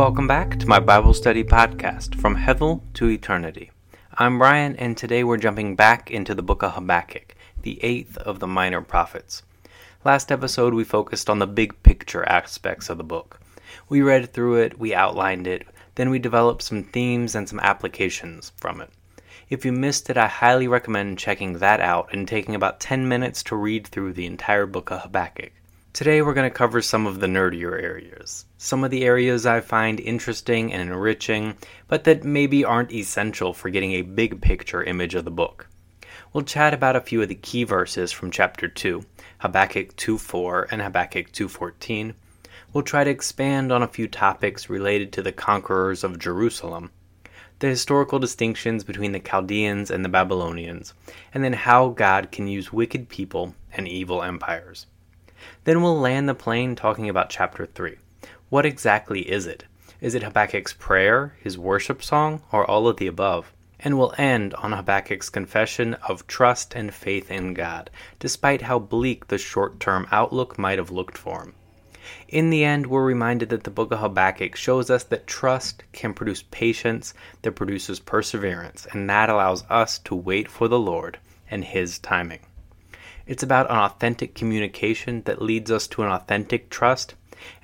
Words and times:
Welcome 0.00 0.26
back 0.26 0.58
to 0.58 0.66
my 0.66 0.80
Bible 0.80 1.12
study 1.12 1.44
podcast, 1.44 2.14
From 2.14 2.34
Hevel 2.34 2.80
to 2.94 3.10
Eternity. 3.10 3.70
I'm 4.14 4.40
Ryan, 4.40 4.74
and 4.76 4.96
today 4.96 5.24
we're 5.24 5.36
jumping 5.36 5.76
back 5.76 6.10
into 6.10 6.34
the 6.34 6.42
book 6.42 6.62
of 6.62 6.72
Habakkuk, 6.72 7.34
the 7.62 7.78
eighth 7.84 8.16
of 8.16 8.38
the 8.38 8.46
minor 8.46 8.80
prophets. 8.80 9.42
Last 10.02 10.32
episode, 10.32 10.72
we 10.72 10.84
focused 10.84 11.28
on 11.28 11.38
the 11.38 11.46
big 11.46 11.82
picture 11.82 12.26
aspects 12.26 12.88
of 12.88 12.96
the 12.96 13.04
book. 13.04 13.40
We 13.90 14.00
read 14.00 14.32
through 14.32 14.62
it, 14.62 14.78
we 14.78 14.94
outlined 14.94 15.46
it, 15.46 15.66
then 15.96 16.08
we 16.08 16.18
developed 16.18 16.62
some 16.62 16.82
themes 16.82 17.34
and 17.34 17.46
some 17.46 17.60
applications 17.60 18.52
from 18.56 18.80
it. 18.80 18.90
If 19.50 19.64
you 19.64 19.72
missed 19.72 20.08
it, 20.08 20.16
I 20.16 20.28
highly 20.28 20.68
recommend 20.68 21.18
checking 21.18 21.54
that 21.54 21.80
out 21.80 22.10
and 22.12 22.28
taking 22.28 22.54
about 22.54 22.78
10 22.78 23.08
minutes 23.08 23.42
to 23.42 23.56
read 23.56 23.84
through 23.84 24.12
the 24.12 24.26
entire 24.26 24.64
book 24.64 24.92
of 24.92 25.00
Habakkuk. 25.00 25.50
Today 25.92 26.22
we're 26.22 26.34
going 26.34 26.48
to 26.48 26.56
cover 26.56 26.80
some 26.80 27.04
of 27.04 27.18
the 27.18 27.26
nerdier 27.26 27.72
areas. 27.72 28.44
Some 28.58 28.84
of 28.84 28.92
the 28.92 29.04
areas 29.04 29.46
I 29.46 29.60
find 29.60 29.98
interesting 29.98 30.72
and 30.72 30.80
enriching, 30.88 31.56
but 31.88 32.04
that 32.04 32.22
maybe 32.22 32.64
aren't 32.64 32.92
essential 32.92 33.52
for 33.52 33.70
getting 33.70 33.94
a 33.94 34.02
big 34.02 34.40
picture 34.40 34.84
image 34.84 35.16
of 35.16 35.24
the 35.24 35.32
book. 35.32 35.66
We'll 36.32 36.44
chat 36.44 36.72
about 36.72 36.94
a 36.94 37.00
few 37.00 37.20
of 37.20 37.28
the 37.28 37.34
key 37.34 37.64
verses 37.64 38.12
from 38.12 38.30
chapter 38.30 38.68
2, 38.68 39.04
Habakkuk 39.38 39.96
2:4 39.96 40.68
and 40.70 40.80
Habakkuk 40.80 41.32
2:14. 41.32 42.14
We'll 42.72 42.84
try 42.84 43.02
to 43.02 43.10
expand 43.10 43.72
on 43.72 43.82
a 43.82 43.88
few 43.88 44.06
topics 44.06 44.70
related 44.70 45.12
to 45.14 45.22
the 45.22 45.32
conquerors 45.32 46.04
of 46.04 46.20
Jerusalem, 46.20 46.92
the 47.60 47.68
historical 47.68 48.18
distinctions 48.18 48.84
between 48.84 49.12
the 49.12 49.20
Chaldeans 49.20 49.90
and 49.90 50.02
the 50.02 50.08
Babylonians, 50.08 50.94
and 51.32 51.44
then 51.44 51.52
how 51.52 51.88
God 51.90 52.32
can 52.32 52.48
use 52.48 52.72
wicked 52.72 53.10
people 53.10 53.54
and 53.74 53.86
evil 53.86 54.22
empires. 54.22 54.86
Then 55.64 55.82
we'll 55.82 56.00
land 56.00 56.26
the 56.26 56.34
plane 56.34 56.74
talking 56.74 57.08
about 57.08 57.28
chapter 57.28 57.66
3. 57.66 57.96
What 58.48 58.64
exactly 58.64 59.30
is 59.30 59.46
it? 59.46 59.64
Is 60.00 60.14
it 60.14 60.22
Habakkuk's 60.22 60.72
prayer, 60.72 61.36
his 61.42 61.58
worship 61.58 62.02
song, 62.02 62.42
or 62.50 62.68
all 62.68 62.88
of 62.88 62.96
the 62.96 63.06
above? 63.06 63.52
And 63.78 63.98
we'll 63.98 64.14
end 64.16 64.54
on 64.54 64.72
Habakkuk's 64.72 65.28
confession 65.28 65.94
of 66.08 66.26
trust 66.26 66.74
and 66.74 66.94
faith 66.94 67.30
in 67.30 67.52
God, 67.52 67.90
despite 68.18 68.62
how 68.62 68.78
bleak 68.78 69.28
the 69.28 69.38
short 69.38 69.80
term 69.80 70.06
outlook 70.10 70.58
might 70.58 70.78
have 70.78 70.90
looked 70.90 71.18
for 71.18 71.42
him. 71.42 71.54
In 72.28 72.50
the 72.50 72.64
end, 72.64 72.86
we're 72.86 73.04
reminded 73.04 73.50
that 73.50 73.64
the 73.64 73.70
book 73.70 73.92
of 73.92 73.98
Habakkuk 73.98 74.56
shows 74.56 74.90
us 74.90 75.04
that 75.04 75.26
trust 75.26 75.82
can 75.92 76.14
produce 76.14 76.42
patience 76.50 77.14
that 77.42 77.52
produces 77.52 78.00
perseverance, 78.00 78.86
and 78.92 79.08
that 79.10 79.30
allows 79.30 79.64
us 79.68 79.98
to 80.00 80.14
wait 80.14 80.48
for 80.48 80.68
the 80.68 80.78
Lord 80.78 81.18
and 81.50 81.64
His 81.64 81.98
timing. 81.98 82.40
It's 83.26 83.42
about 83.42 83.70
an 83.70 83.76
authentic 83.76 84.34
communication 84.34 85.22
that 85.22 85.42
leads 85.42 85.70
us 85.70 85.86
to 85.88 86.02
an 86.02 86.10
authentic 86.10 86.70
trust 86.70 87.14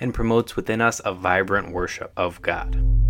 and 0.00 0.14
promotes 0.14 0.56
within 0.56 0.80
us 0.80 1.00
a 1.04 1.12
vibrant 1.12 1.72
worship 1.72 2.12
of 2.16 2.40
God. 2.42 3.05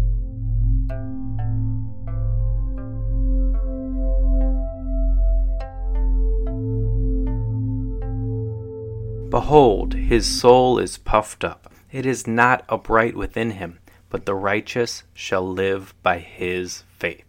Behold, 9.31 9.95
his 9.95 10.25
soul 10.25 10.79
is 10.79 10.99
puffed 10.99 11.45
up. 11.45 11.73
It 11.91 12.07
is 12.07 12.27
not 12.27 12.65
upright 12.69 13.17
within 13.17 13.53
him, 13.53 13.81
but 14.09 14.25
the 14.25 14.35
righteous 14.35 15.03
shall 15.15 15.47
live 15.47 15.95
by 16.03 16.19
his 16.19 16.85
faith. 16.97 17.25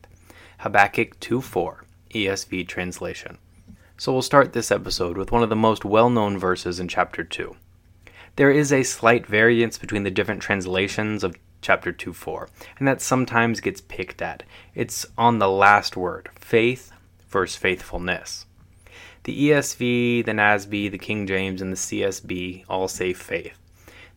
Habakkuk 0.60 1.20
2 1.20 1.42
4, 1.42 1.84
ESV 2.14 2.68
translation. 2.68 3.40
So 3.98 4.14
we'll 4.14 4.22
start 4.22 4.54
this 4.54 4.72
episode 4.72 5.18
with 5.18 5.32
one 5.32 5.42
of 5.42 5.50
the 5.50 5.56
most 5.56 5.84
well 5.86 6.10
known 6.10 6.38
verses 6.38 6.80
in 6.80 6.88
chapter 6.88 7.24
2. 7.24 7.56
There 8.36 8.52
is 8.52 8.72
a 8.72 8.84
slight 8.84 9.26
variance 9.26 9.80
between 9.80 10.04
the 10.04 10.12
different 10.12 10.42
translations 10.42 11.24
of 11.24 11.36
chapter 11.62 11.92
2 11.92 12.14
4, 12.14 12.48
and 12.78 12.88
that 12.88 13.02
sometimes 13.02 13.60
gets 13.60 13.82
picked 13.82 14.22
at. 14.22 14.44
It's 14.76 15.06
on 15.18 15.40
the 15.40 15.50
last 15.50 15.98
word, 15.98 16.30
faith 16.36 16.92
versus 17.30 17.56
faithfulness. 17.56 18.47
The 19.28 19.50
ESV, 19.50 20.24
the 20.24 20.32
NASB, 20.32 20.90
the 20.90 20.98
King 20.98 21.28
James, 21.28 21.62
and 21.62 21.74
the 21.74 21.76
CSB 21.76 22.64
all 22.70 22.88
say 22.88 23.12
faith. 23.12 23.58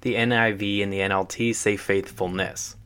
The 0.03 0.15
NIV 0.15 0.84
and 0.84 0.93
the 0.93 1.00
NLT 1.00 1.53
say 1.56 1.76
faithfulness. 1.76 2.76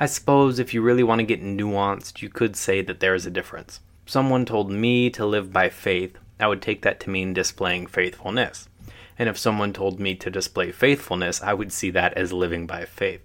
I 0.00 0.06
suppose 0.06 0.58
if 0.58 0.74
you 0.74 0.82
really 0.82 1.04
want 1.04 1.20
to 1.20 1.24
get 1.24 1.40
nuanced, 1.40 2.20
you 2.20 2.30
could 2.30 2.56
say 2.56 2.82
that 2.82 2.98
there 2.98 3.14
is 3.14 3.26
a 3.26 3.30
difference. 3.30 3.78
Someone 4.06 4.44
told 4.44 4.72
me 4.72 5.08
to 5.10 5.24
live 5.24 5.52
by 5.52 5.68
faith, 5.68 6.18
I 6.40 6.48
would 6.48 6.62
take 6.62 6.82
that 6.82 6.98
to 6.98 7.10
mean 7.10 7.32
displaying 7.32 7.86
faithfulness. 7.86 8.68
And 9.16 9.28
if 9.28 9.38
someone 9.38 9.72
told 9.72 10.00
me 10.00 10.16
to 10.16 10.30
display 10.30 10.72
faithfulness, 10.72 11.40
I 11.40 11.54
would 11.54 11.70
see 11.70 11.90
that 11.90 12.12
as 12.14 12.32
living 12.32 12.66
by 12.66 12.86
faith. 12.86 13.20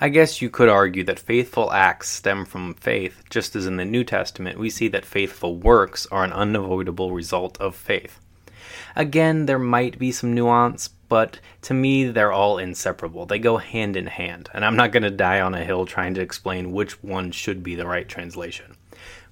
I 0.00 0.08
guess 0.08 0.42
you 0.42 0.50
could 0.50 0.68
argue 0.68 1.04
that 1.04 1.18
faithful 1.18 1.72
acts 1.72 2.08
stem 2.08 2.44
from 2.44 2.74
faith, 2.74 3.22
just 3.30 3.54
as 3.54 3.66
in 3.66 3.76
the 3.76 3.84
New 3.84 4.04
Testament 4.04 4.58
we 4.58 4.70
see 4.70 4.88
that 4.88 5.04
faithful 5.04 5.56
works 5.56 6.06
are 6.10 6.24
an 6.24 6.32
unavoidable 6.32 7.12
result 7.12 7.60
of 7.60 7.76
faith. 7.76 8.18
Again, 8.96 9.46
there 9.46 9.58
might 9.58 9.98
be 9.98 10.12
some 10.12 10.34
nuance, 10.34 10.88
but 10.88 11.38
to 11.62 11.74
me 11.74 12.04
they're 12.04 12.32
all 12.32 12.58
inseparable. 12.58 13.26
They 13.26 13.38
go 13.38 13.58
hand 13.58 13.96
in 13.96 14.06
hand, 14.06 14.48
and 14.52 14.64
I'm 14.64 14.76
not 14.76 14.92
going 14.92 15.02
to 15.02 15.10
die 15.10 15.40
on 15.40 15.54
a 15.54 15.64
hill 15.64 15.86
trying 15.86 16.14
to 16.14 16.20
explain 16.20 16.72
which 16.72 17.02
one 17.02 17.30
should 17.30 17.62
be 17.62 17.74
the 17.74 17.86
right 17.86 18.08
translation. 18.08 18.76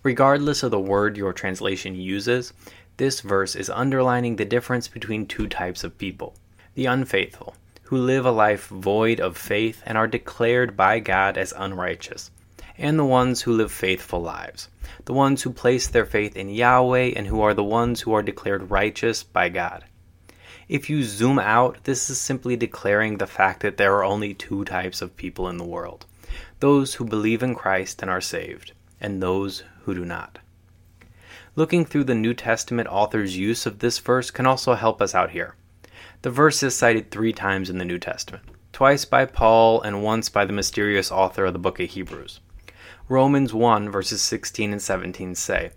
Regardless 0.02 0.62
of 0.62 0.70
the 0.70 0.80
word 0.80 1.16
your 1.16 1.32
translation 1.32 1.94
uses, 1.94 2.52
this 2.96 3.20
verse 3.20 3.54
is 3.54 3.70
underlining 3.70 4.36
the 4.36 4.44
difference 4.44 4.88
between 4.88 5.26
two 5.26 5.46
types 5.46 5.84
of 5.84 5.98
people 5.98 6.34
the 6.74 6.86
unfaithful, 6.86 7.54
who 7.90 7.96
live 7.96 8.24
a 8.24 8.30
life 8.30 8.68
void 8.68 9.18
of 9.18 9.36
faith 9.36 9.82
and 9.84 9.98
are 9.98 10.06
declared 10.06 10.76
by 10.76 11.00
God 11.00 11.36
as 11.36 11.52
unrighteous, 11.56 12.30
and 12.78 12.96
the 12.96 13.04
ones 13.04 13.42
who 13.42 13.52
live 13.52 13.72
faithful 13.72 14.22
lives, 14.22 14.68
the 15.06 15.12
ones 15.12 15.42
who 15.42 15.52
place 15.52 15.88
their 15.88 16.06
faith 16.06 16.36
in 16.36 16.48
Yahweh 16.48 17.12
and 17.16 17.26
who 17.26 17.40
are 17.40 17.52
the 17.52 17.64
ones 17.64 18.02
who 18.02 18.12
are 18.12 18.22
declared 18.22 18.70
righteous 18.70 19.24
by 19.24 19.48
God. 19.48 19.82
If 20.68 20.88
you 20.88 21.02
zoom 21.02 21.40
out, 21.40 21.82
this 21.82 22.08
is 22.08 22.20
simply 22.20 22.54
declaring 22.54 23.18
the 23.18 23.26
fact 23.26 23.58
that 23.62 23.76
there 23.76 23.96
are 23.96 24.04
only 24.04 24.34
two 24.34 24.64
types 24.64 25.02
of 25.02 25.16
people 25.16 25.48
in 25.48 25.56
the 25.58 25.64
world 25.64 26.06
those 26.60 26.94
who 26.94 27.04
believe 27.04 27.42
in 27.42 27.56
Christ 27.56 28.02
and 28.02 28.10
are 28.10 28.20
saved, 28.20 28.70
and 29.00 29.20
those 29.20 29.64
who 29.82 29.94
do 29.96 30.04
not. 30.04 30.38
Looking 31.56 31.84
through 31.84 32.04
the 32.04 32.14
New 32.14 32.34
Testament 32.34 32.86
author's 32.86 33.36
use 33.36 33.66
of 33.66 33.80
this 33.80 33.98
verse 33.98 34.30
can 34.30 34.46
also 34.46 34.74
help 34.74 35.02
us 35.02 35.12
out 35.12 35.30
here. 35.30 35.56
The 36.22 36.30
verse 36.30 36.62
is 36.62 36.76
cited 36.76 37.10
three 37.10 37.32
times 37.32 37.70
in 37.70 37.78
the 37.78 37.84
New 37.84 37.98
Testament 37.98 38.44
twice 38.74 39.06
by 39.06 39.24
Paul 39.24 39.80
and 39.80 40.02
once 40.02 40.28
by 40.28 40.44
the 40.44 40.52
mysterious 40.52 41.10
author 41.10 41.46
of 41.46 41.54
the 41.54 41.58
book 41.58 41.80
of 41.80 41.88
Hebrews. 41.88 42.40
Romans 43.08 43.54
1 43.54 43.90
verses 43.90 44.20
16 44.20 44.72
and 44.72 44.82
17 44.82 45.34
say, 45.34 45.70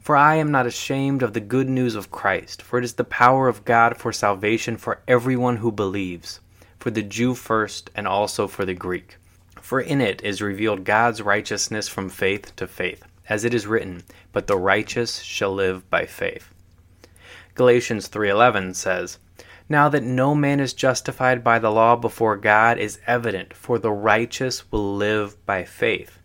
For 0.00 0.16
I 0.16 0.36
am 0.36 0.50
not 0.50 0.66
ashamed 0.66 1.22
of 1.22 1.34
the 1.34 1.40
good 1.40 1.68
news 1.68 1.94
of 1.94 2.10
Christ, 2.10 2.62
for 2.62 2.78
it 2.78 2.84
is 2.84 2.94
the 2.94 3.04
power 3.04 3.48
of 3.48 3.66
God 3.66 3.98
for 3.98 4.14
salvation 4.14 4.78
for 4.78 5.02
everyone 5.06 5.58
who 5.58 5.70
believes, 5.70 6.40
for 6.78 6.90
the 6.90 7.02
Jew 7.02 7.34
first 7.34 7.90
and 7.94 8.08
also 8.08 8.46
for 8.46 8.64
the 8.64 8.72
Greek. 8.72 9.16
For 9.60 9.80
in 9.80 10.00
it 10.00 10.22
is 10.22 10.40
revealed 10.40 10.84
God's 10.84 11.20
righteousness 11.20 11.86
from 11.86 12.08
faith 12.08 12.56
to 12.56 12.66
faith 12.66 13.04
as 13.28 13.44
it 13.44 13.52
is 13.52 13.66
written, 13.66 14.04
but 14.32 14.46
the 14.46 14.56
righteous 14.56 15.20
shall 15.20 15.52
live 15.52 15.88
by 15.90 16.06
faith. 16.06 16.48
Galatians 17.54 18.08
3:11 18.08 18.74
says, 18.74 19.18
"Now 19.72 19.88
that 19.88 20.02
no 20.02 20.34
man 20.34 20.60
is 20.60 20.74
justified 20.74 21.42
by 21.42 21.58
the 21.58 21.70
law 21.70 21.96
before 21.96 22.36
God 22.36 22.76
is 22.76 22.98
evident, 23.06 23.54
for 23.54 23.78
the 23.78 23.90
righteous 23.90 24.70
will 24.70 24.94
live 24.94 25.34
by 25.46 25.64
faith." 25.64 26.18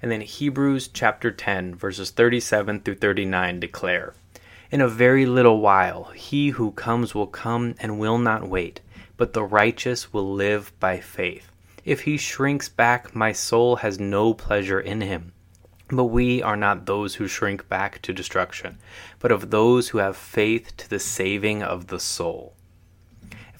And 0.00 0.10
then 0.10 0.22
Hebrews 0.22 0.88
chapter 0.88 1.30
10 1.30 1.74
verses 1.74 2.08
37 2.08 2.80
through 2.80 2.94
39 2.94 3.60
declare, 3.60 4.14
"In 4.70 4.80
a 4.80 4.88
very 4.88 5.26
little 5.26 5.60
while 5.60 6.04
he 6.14 6.48
who 6.48 6.70
comes 6.70 7.14
will 7.14 7.26
come 7.26 7.74
and 7.78 7.98
will 7.98 8.16
not 8.16 8.48
wait, 8.48 8.80
but 9.18 9.34
the 9.34 9.44
righteous 9.44 10.14
will 10.14 10.32
live 10.32 10.72
by 10.80 10.98
faith. 10.98 11.52
If 11.84 12.00
he 12.00 12.16
shrinks 12.16 12.70
back, 12.70 13.14
my 13.14 13.32
soul 13.32 13.76
has 13.76 14.00
no 14.00 14.32
pleasure 14.32 14.80
in 14.80 15.02
him." 15.02 15.32
But 15.90 16.04
we 16.04 16.42
are 16.42 16.56
not 16.56 16.86
those 16.86 17.16
who 17.16 17.28
shrink 17.28 17.68
back 17.68 18.00
to 18.00 18.14
destruction, 18.14 18.78
but 19.18 19.30
of 19.30 19.50
those 19.50 19.90
who 19.90 19.98
have 19.98 20.16
faith 20.16 20.74
to 20.78 20.88
the 20.88 20.98
saving 20.98 21.62
of 21.62 21.88
the 21.88 22.00
soul. 22.00 22.54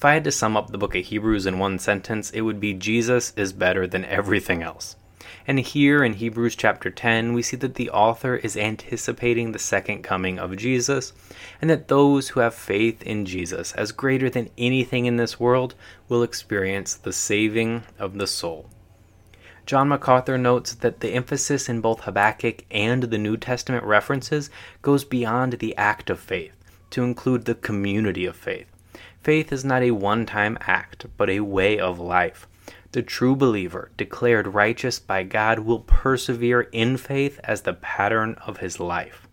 If 0.03 0.07
I 0.07 0.15
had 0.15 0.25
to 0.25 0.33
sum 0.33 0.57
up 0.57 0.69
the 0.69 0.77
book 0.77 0.95
of 0.95 1.05
Hebrews 1.05 1.45
in 1.45 1.59
one 1.59 1.79
sentence, 1.79 2.29
it 2.31 2.41
would 2.41 2.59
be 2.59 2.73
Jesus 2.73 3.31
is 3.37 3.53
better 3.53 3.87
than 3.87 4.03
everything 4.03 4.61
else. 4.61 4.97
And 5.47 5.57
here 5.61 6.03
in 6.03 6.15
Hebrews 6.15 6.57
chapter 6.57 6.89
10, 6.89 7.31
we 7.31 7.41
see 7.41 7.55
that 7.55 7.75
the 7.75 7.89
author 7.89 8.35
is 8.35 8.57
anticipating 8.57 9.53
the 9.53 9.59
second 9.59 10.03
coming 10.03 10.39
of 10.39 10.57
Jesus, 10.57 11.13
and 11.61 11.69
that 11.69 11.87
those 11.87 12.27
who 12.27 12.41
have 12.41 12.53
faith 12.53 13.01
in 13.03 13.25
Jesus 13.25 13.71
as 13.75 13.93
greater 13.93 14.29
than 14.29 14.49
anything 14.57 15.05
in 15.05 15.15
this 15.15 15.39
world 15.39 15.73
will 16.09 16.21
experience 16.21 16.95
the 16.95 17.13
saving 17.13 17.83
of 17.97 18.17
the 18.17 18.27
soul. 18.27 18.69
John 19.65 19.87
MacArthur 19.87 20.37
notes 20.37 20.75
that 20.75 20.99
the 20.99 21.13
emphasis 21.13 21.69
in 21.69 21.79
both 21.79 22.01
Habakkuk 22.01 22.65
and 22.69 23.03
the 23.03 23.17
New 23.17 23.37
Testament 23.37 23.85
references 23.85 24.49
goes 24.81 25.05
beyond 25.05 25.53
the 25.53 25.73
act 25.77 26.09
of 26.09 26.19
faith 26.19 26.57
to 26.89 27.03
include 27.03 27.45
the 27.45 27.55
community 27.55 28.25
of 28.25 28.35
faith. 28.35 28.67
Faith 29.23 29.53
is 29.53 29.63
not 29.63 29.81
a 29.81 29.91
one 29.91 30.25
time 30.25 30.57
act, 30.61 31.05
but 31.15 31.29
a 31.29 31.39
way 31.39 31.79
of 31.79 31.97
life. 31.97 32.45
The 32.91 33.01
true 33.01 33.37
believer, 33.37 33.89
declared 33.95 34.53
righteous 34.53 34.99
by 34.99 35.23
God, 35.23 35.59
will 35.59 35.79
persevere 35.79 36.61
in 36.73 36.97
faith 36.97 37.39
as 37.43 37.61
the 37.61 37.73
pattern 37.73 38.35
of 38.45 38.57
his 38.57 38.81
life. 38.81 39.27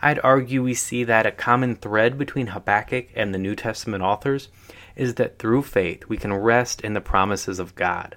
I'd 0.00 0.20
argue 0.20 0.62
we 0.62 0.74
see 0.74 1.04
that 1.04 1.26
a 1.26 1.30
common 1.30 1.76
thread 1.76 2.16
between 2.16 2.48
Habakkuk 2.48 3.08
and 3.14 3.34
the 3.34 3.38
New 3.38 3.54
Testament 3.54 4.02
authors 4.02 4.48
is 4.96 5.16
that 5.16 5.38
through 5.38 5.62
faith 5.64 6.08
we 6.08 6.16
can 6.16 6.32
rest 6.32 6.80
in 6.80 6.94
the 6.94 7.00
promises 7.00 7.58
of 7.58 7.74
God. 7.74 8.16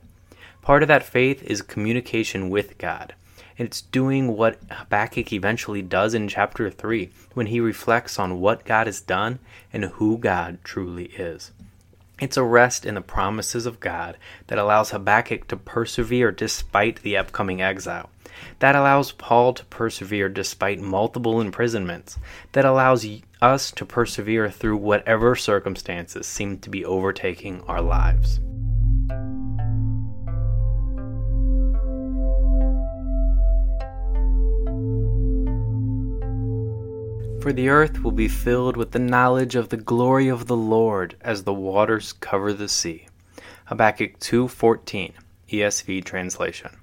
Part 0.61 0.83
of 0.83 0.87
that 0.87 1.03
faith 1.03 1.43
is 1.43 1.61
communication 1.61 2.49
with 2.49 2.77
God. 2.77 3.13
It's 3.57 3.81
doing 3.81 4.35
what 4.35 4.59
Habakkuk 4.69 5.33
eventually 5.33 5.81
does 5.81 6.13
in 6.13 6.27
chapter 6.27 6.69
3 6.69 7.09
when 7.33 7.47
he 7.47 7.59
reflects 7.59 8.17
on 8.19 8.39
what 8.39 8.65
God 8.65 8.87
has 8.87 9.01
done 9.01 9.39
and 9.73 9.85
who 9.85 10.17
God 10.17 10.59
truly 10.63 11.05
is. 11.05 11.51
It's 12.19 12.37
a 12.37 12.43
rest 12.43 12.85
in 12.85 12.95
the 12.95 13.01
promises 13.01 13.65
of 13.65 13.79
God 13.79 14.15
that 14.47 14.59
allows 14.59 14.91
Habakkuk 14.91 15.47
to 15.47 15.57
persevere 15.57 16.31
despite 16.31 17.01
the 17.01 17.17
upcoming 17.17 17.61
exile. 17.61 18.11
That 18.59 18.75
allows 18.75 19.11
Paul 19.11 19.53
to 19.53 19.65
persevere 19.65 20.29
despite 20.29 20.79
multiple 20.79 21.41
imprisonments. 21.41 22.19
That 22.51 22.65
allows 22.65 23.05
us 23.41 23.71
to 23.71 23.85
persevere 23.85 24.51
through 24.51 24.77
whatever 24.77 25.35
circumstances 25.35 26.27
seem 26.27 26.59
to 26.59 26.69
be 26.69 26.85
overtaking 26.85 27.61
our 27.61 27.81
lives. 27.81 28.39
For 37.41 37.51
the 37.51 37.69
earth 37.69 38.03
will 38.03 38.11
be 38.11 38.27
filled 38.27 38.77
with 38.77 38.91
the 38.91 38.99
knowledge 38.99 39.55
of 39.55 39.69
the 39.69 39.77
glory 39.77 40.27
of 40.27 40.45
the 40.45 40.55
Lord 40.55 41.15
as 41.21 41.41
the 41.41 41.53
waters 41.53 42.13
cover 42.13 42.53
the 42.53 42.69
sea. 42.69 43.07
Habakkuk 43.65 44.19
2:14, 44.19 45.13
ESV 45.49 46.05
translation. 46.05 46.77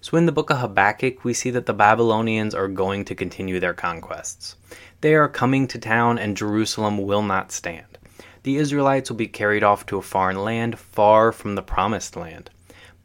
So 0.00 0.16
in 0.16 0.24
the 0.24 0.32
book 0.32 0.48
of 0.48 0.60
Habakkuk, 0.60 1.22
we 1.22 1.34
see 1.34 1.50
that 1.50 1.66
the 1.66 1.74
Babylonians 1.74 2.54
are 2.54 2.66
going 2.66 3.04
to 3.04 3.14
continue 3.14 3.60
their 3.60 3.74
conquests. 3.74 4.56
They 5.02 5.14
are 5.14 5.28
coming 5.28 5.68
to 5.68 5.78
town 5.78 6.18
and 6.18 6.34
Jerusalem 6.34 6.96
will 6.96 7.22
not 7.22 7.52
stand. 7.52 7.98
The 8.44 8.56
Israelites 8.56 9.10
will 9.10 9.18
be 9.18 9.28
carried 9.28 9.62
off 9.62 9.84
to 9.86 9.98
a 9.98 10.02
foreign 10.02 10.42
land 10.42 10.78
far 10.78 11.30
from 11.30 11.56
the 11.56 11.62
promised 11.62 12.16
land. 12.16 12.48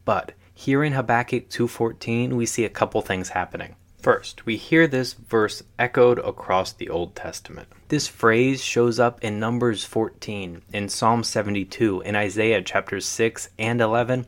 But 0.06 0.32
here 0.54 0.82
in 0.82 0.94
Habakkuk 0.94 1.50
2:14, 1.50 2.36
we 2.36 2.46
see 2.46 2.64
a 2.64 2.70
couple 2.70 3.02
things 3.02 3.28
happening. 3.28 3.76
First, 4.04 4.44
we 4.44 4.58
hear 4.58 4.86
this 4.86 5.14
verse 5.14 5.62
echoed 5.78 6.18
across 6.18 6.74
the 6.74 6.90
Old 6.90 7.16
Testament. 7.16 7.68
This 7.88 8.06
phrase 8.06 8.62
shows 8.62 9.00
up 9.00 9.24
in 9.24 9.40
Numbers 9.40 9.82
14, 9.86 10.60
in 10.74 10.90
Psalm 10.90 11.24
72, 11.24 12.02
in 12.02 12.14
Isaiah 12.14 12.60
chapters 12.60 13.06
6 13.06 13.48
and 13.58 13.80
11, 13.80 14.26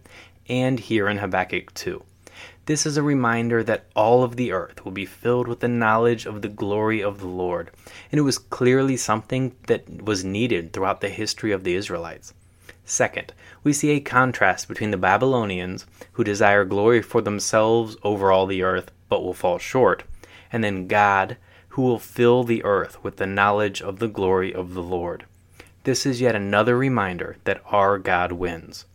and 0.48 0.80
here 0.80 1.08
in 1.08 1.18
Habakkuk 1.18 1.74
2. 1.74 2.02
This 2.64 2.86
is 2.86 2.96
a 2.96 3.02
reminder 3.02 3.62
that 3.64 3.84
all 3.94 4.22
of 4.22 4.36
the 4.36 4.50
earth 4.50 4.82
will 4.82 4.92
be 4.92 5.04
filled 5.04 5.46
with 5.46 5.60
the 5.60 5.68
knowledge 5.68 6.24
of 6.24 6.40
the 6.40 6.48
glory 6.48 7.02
of 7.02 7.20
the 7.20 7.28
Lord, 7.28 7.70
and 8.10 8.18
it 8.18 8.22
was 8.22 8.38
clearly 8.38 8.96
something 8.96 9.54
that 9.66 10.02
was 10.02 10.24
needed 10.24 10.72
throughout 10.72 11.02
the 11.02 11.10
history 11.10 11.52
of 11.52 11.64
the 11.64 11.74
Israelites. 11.74 12.32
Second, 12.86 13.34
we 13.62 13.74
see 13.74 13.90
a 13.90 14.00
contrast 14.00 14.68
between 14.68 14.90
the 14.90 14.96
Babylonians, 14.96 15.84
who 16.12 16.24
desire 16.24 16.64
glory 16.64 17.02
for 17.02 17.20
themselves 17.20 17.98
over 18.02 18.32
all 18.32 18.46
the 18.46 18.62
earth, 18.62 18.90
but 19.08 19.22
will 19.22 19.34
fall 19.34 19.58
short, 19.58 20.04
and 20.52 20.62
then 20.62 20.86
God, 20.86 21.36
who 21.68 21.82
will 21.82 21.98
fill 21.98 22.44
the 22.44 22.64
earth 22.64 23.02
with 23.04 23.16
the 23.16 23.26
knowledge 23.26 23.82
of 23.82 23.98
the 23.98 24.08
glory 24.08 24.54
of 24.54 24.74
the 24.74 24.82
Lord. 24.82 25.26
This 25.84 26.06
is 26.06 26.20
yet 26.20 26.34
another 26.34 26.76
reminder 26.76 27.36
that 27.44 27.62
our 27.66 27.98
God 27.98 28.32
wins, 28.32 28.86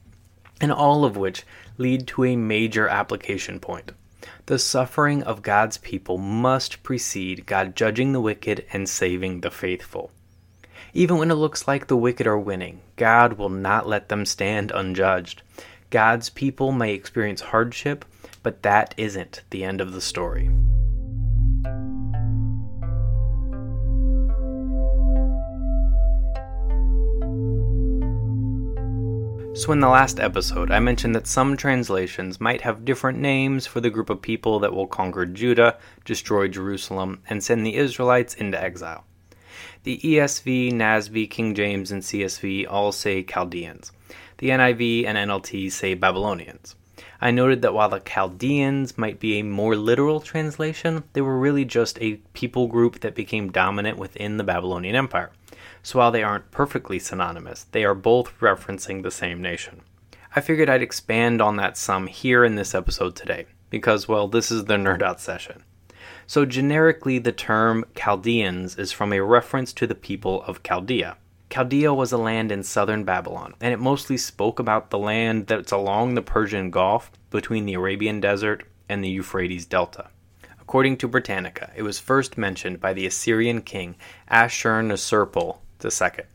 and 0.59 0.71
all 0.71 1.05
of 1.05 1.15
which 1.15 1.43
lead 1.77 2.07
to 2.07 2.25
a 2.25 2.35
major 2.35 2.87
application 2.87 3.59
point. 3.59 3.91
The 4.47 4.59
suffering 4.59 5.23
of 5.23 5.41
God's 5.41 5.77
people 5.77 6.17
must 6.17 6.83
precede 6.83 7.45
God 7.45 7.75
judging 7.75 8.11
the 8.11 8.21
wicked 8.21 8.65
and 8.73 8.89
saving 8.89 9.41
the 9.41 9.51
faithful. 9.51 10.11
Even 10.93 11.17
when 11.17 11.31
it 11.31 11.35
looks 11.35 11.67
like 11.67 11.87
the 11.87 11.95
wicked 11.95 12.27
are 12.27 12.37
winning, 12.37 12.81
God 12.97 13.33
will 13.33 13.49
not 13.49 13.87
let 13.87 14.09
them 14.09 14.25
stand 14.25 14.71
unjudged. 14.71 15.41
God's 15.89 16.29
people 16.29 16.71
may 16.71 16.93
experience 16.93 17.41
hardship, 17.41 18.03
but 18.43 18.63
that 18.63 18.93
isn't 18.97 19.43
the 19.49 19.63
end 19.63 19.81
of 19.81 19.93
the 19.93 20.01
story. 20.01 20.49
So, 29.53 29.73
in 29.73 29.79
the 29.79 29.89
last 29.89 30.19
episode, 30.19 30.71
I 30.71 30.79
mentioned 30.79 31.13
that 31.13 31.27
some 31.27 31.55
translations 31.55 32.41
might 32.41 32.61
have 32.61 32.85
different 32.85 33.19
names 33.19 33.67
for 33.67 33.79
the 33.79 33.89
group 33.89 34.09
of 34.09 34.21
people 34.21 34.59
that 34.59 34.73
will 34.73 34.87
conquer 34.87 35.25
Judah, 35.25 35.77
destroy 36.03 36.47
Jerusalem, 36.47 37.21
and 37.29 37.43
send 37.43 37.65
the 37.65 37.75
Israelites 37.75 38.33
into 38.33 38.59
exile. 38.59 39.03
The 39.83 39.99
ESV, 39.99 40.71
NASB, 40.71 41.29
King 41.29 41.53
James, 41.53 41.91
and 41.91 42.01
CSB 42.01 42.65
all 42.69 42.91
say 42.91 43.23
Chaldeans. 43.23 43.91
The 44.37 44.49
NIV 44.49 45.05
and 45.05 45.17
NLT 45.17 45.71
say 45.71 45.93
Babylonians. 45.95 46.75
I 47.23 47.29
noted 47.29 47.61
that 47.61 47.75
while 47.75 47.89
the 47.89 47.99
Chaldeans 47.99 48.97
might 48.97 49.19
be 49.19 49.37
a 49.37 49.43
more 49.43 49.75
literal 49.75 50.19
translation, 50.21 51.03
they 51.13 51.21
were 51.21 51.37
really 51.37 51.65
just 51.65 52.01
a 52.01 52.15
people 52.33 52.67
group 52.67 53.01
that 53.01 53.13
became 53.13 53.51
dominant 53.51 53.99
within 53.99 54.37
the 54.37 54.43
Babylonian 54.43 54.95
Empire. 54.95 55.31
So 55.83 55.99
while 55.99 56.11
they 56.11 56.23
aren't 56.23 56.49
perfectly 56.49 56.97
synonymous, 56.97 57.65
they 57.71 57.85
are 57.85 57.93
both 57.93 58.37
referencing 58.39 59.03
the 59.03 59.11
same 59.11 59.39
nation. 59.39 59.81
I 60.35 60.41
figured 60.41 60.69
I'd 60.69 60.81
expand 60.81 61.41
on 61.41 61.57
that 61.57 61.77
some 61.77 62.07
here 62.07 62.43
in 62.43 62.55
this 62.55 62.73
episode 62.73 63.15
today, 63.15 63.45
because, 63.69 64.07
well, 64.07 64.27
this 64.27 64.49
is 64.49 64.65
the 64.65 64.75
Nerd 64.75 65.03
Out 65.03 65.21
session. 65.21 65.63
So, 66.25 66.45
generically, 66.45 67.19
the 67.19 67.31
term 67.31 67.85
Chaldeans 67.95 68.77
is 68.77 68.91
from 68.91 69.13
a 69.13 69.21
reference 69.21 69.73
to 69.73 69.85
the 69.85 69.95
people 69.95 70.41
of 70.43 70.63
Chaldea, 70.63 71.17
Chaldea 71.51 71.93
was 71.93 72.13
a 72.13 72.17
land 72.17 72.49
in 72.49 72.63
southern 72.63 73.03
Babylon, 73.03 73.55
and 73.59 73.73
it 73.73 73.79
mostly 73.79 74.15
spoke 74.15 74.57
about 74.57 74.89
the 74.89 74.97
land 74.97 75.47
that's 75.47 75.73
along 75.73 76.13
the 76.13 76.21
Persian 76.21 76.71
Gulf 76.71 77.11
between 77.29 77.65
the 77.65 77.73
Arabian 77.73 78.21
Desert 78.21 78.63
and 78.87 79.03
the 79.03 79.09
Euphrates 79.09 79.65
Delta. 79.65 80.07
According 80.61 80.95
to 80.97 81.09
Britannica, 81.09 81.69
it 81.75 81.83
was 81.83 81.99
first 81.99 82.37
mentioned 82.37 82.79
by 82.79 82.93
the 82.93 83.05
Assyrian 83.05 83.63
king 83.63 83.97
Ashurnasirpal 84.31 85.57
II. 85.83 86.25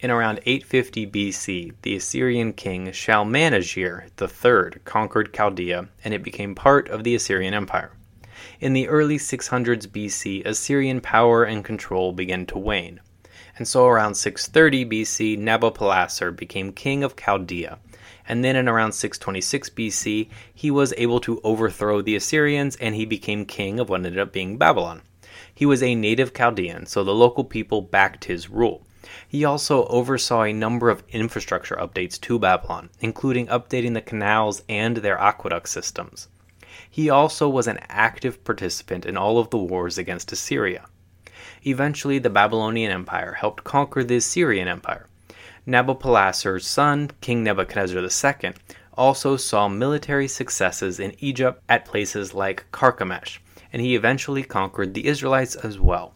In 0.00 0.10
around 0.10 0.40
850 0.44 1.06
BC, 1.06 1.72
the 1.80 1.96
Assyrian 1.96 2.52
king 2.52 2.92
Shalmaneser 2.92 4.08
III 4.20 4.78
conquered 4.84 5.32
Chaldea, 5.32 5.88
and 6.04 6.12
it 6.12 6.22
became 6.22 6.54
part 6.54 6.90
of 6.90 7.02
the 7.02 7.14
Assyrian 7.14 7.54
Empire. 7.54 7.92
In 8.60 8.74
the 8.74 8.88
early 8.88 9.16
600s 9.16 9.86
BC, 9.86 10.44
Assyrian 10.44 11.00
power 11.00 11.44
and 11.44 11.64
control 11.64 12.12
began 12.12 12.44
to 12.44 12.58
wane 12.58 13.00
and 13.58 13.66
so 13.66 13.86
around 13.86 14.14
630 14.14 14.84
BC, 14.84 15.38
Nabopolassar 15.38 16.34
became 16.36 16.72
king 16.72 17.02
of 17.02 17.16
Chaldea. 17.16 17.78
And 18.28 18.44
then 18.44 18.56
in 18.56 18.68
around 18.68 18.92
626 18.92 19.70
BC, 19.70 20.28
he 20.52 20.70
was 20.70 20.92
able 20.96 21.20
to 21.20 21.40
overthrow 21.42 22.02
the 22.02 22.16
Assyrians 22.16 22.76
and 22.76 22.94
he 22.94 23.06
became 23.06 23.46
king 23.46 23.78
of 23.78 23.88
what 23.88 24.04
ended 24.04 24.18
up 24.18 24.32
being 24.32 24.58
Babylon. 24.58 25.02
He 25.54 25.64
was 25.64 25.82
a 25.82 25.94
native 25.94 26.34
Chaldean, 26.34 26.86
so 26.86 27.02
the 27.02 27.14
local 27.14 27.44
people 27.44 27.80
backed 27.80 28.24
his 28.26 28.50
rule. 28.50 28.86
He 29.28 29.44
also 29.44 29.86
oversaw 29.86 30.42
a 30.42 30.52
number 30.52 30.90
of 30.90 31.04
infrastructure 31.08 31.76
updates 31.76 32.20
to 32.22 32.38
Babylon, 32.38 32.90
including 33.00 33.46
updating 33.46 33.94
the 33.94 34.00
canals 34.00 34.62
and 34.68 34.98
their 34.98 35.18
aqueduct 35.18 35.68
systems. 35.68 36.28
He 36.90 37.08
also 37.08 37.48
was 37.48 37.66
an 37.66 37.78
active 37.88 38.44
participant 38.44 39.06
in 39.06 39.16
all 39.16 39.38
of 39.38 39.50
the 39.50 39.58
wars 39.58 39.96
against 39.96 40.32
Assyria. 40.32 40.86
Eventually, 41.66 42.20
the 42.20 42.30
Babylonian 42.30 42.92
Empire 42.92 43.32
helped 43.32 43.64
conquer 43.64 44.04
the 44.04 44.16
Assyrian 44.16 44.68
Empire. 44.68 45.08
Nabopolassar's 45.66 46.64
son, 46.64 47.10
King 47.20 47.42
Nebuchadnezzar 47.42 48.00
II, 48.00 48.52
also 48.94 49.36
saw 49.36 49.66
military 49.66 50.28
successes 50.28 51.00
in 51.00 51.16
Egypt 51.18 51.60
at 51.68 51.84
places 51.84 52.32
like 52.32 52.70
Carchemish, 52.70 53.40
and 53.72 53.82
he 53.82 53.96
eventually 53.96 54.44
conquered 54.44 54.94
the 54.94 55.08
Israelites 55.08 55.56
as 55.56 55.80
well. 55.80 56.14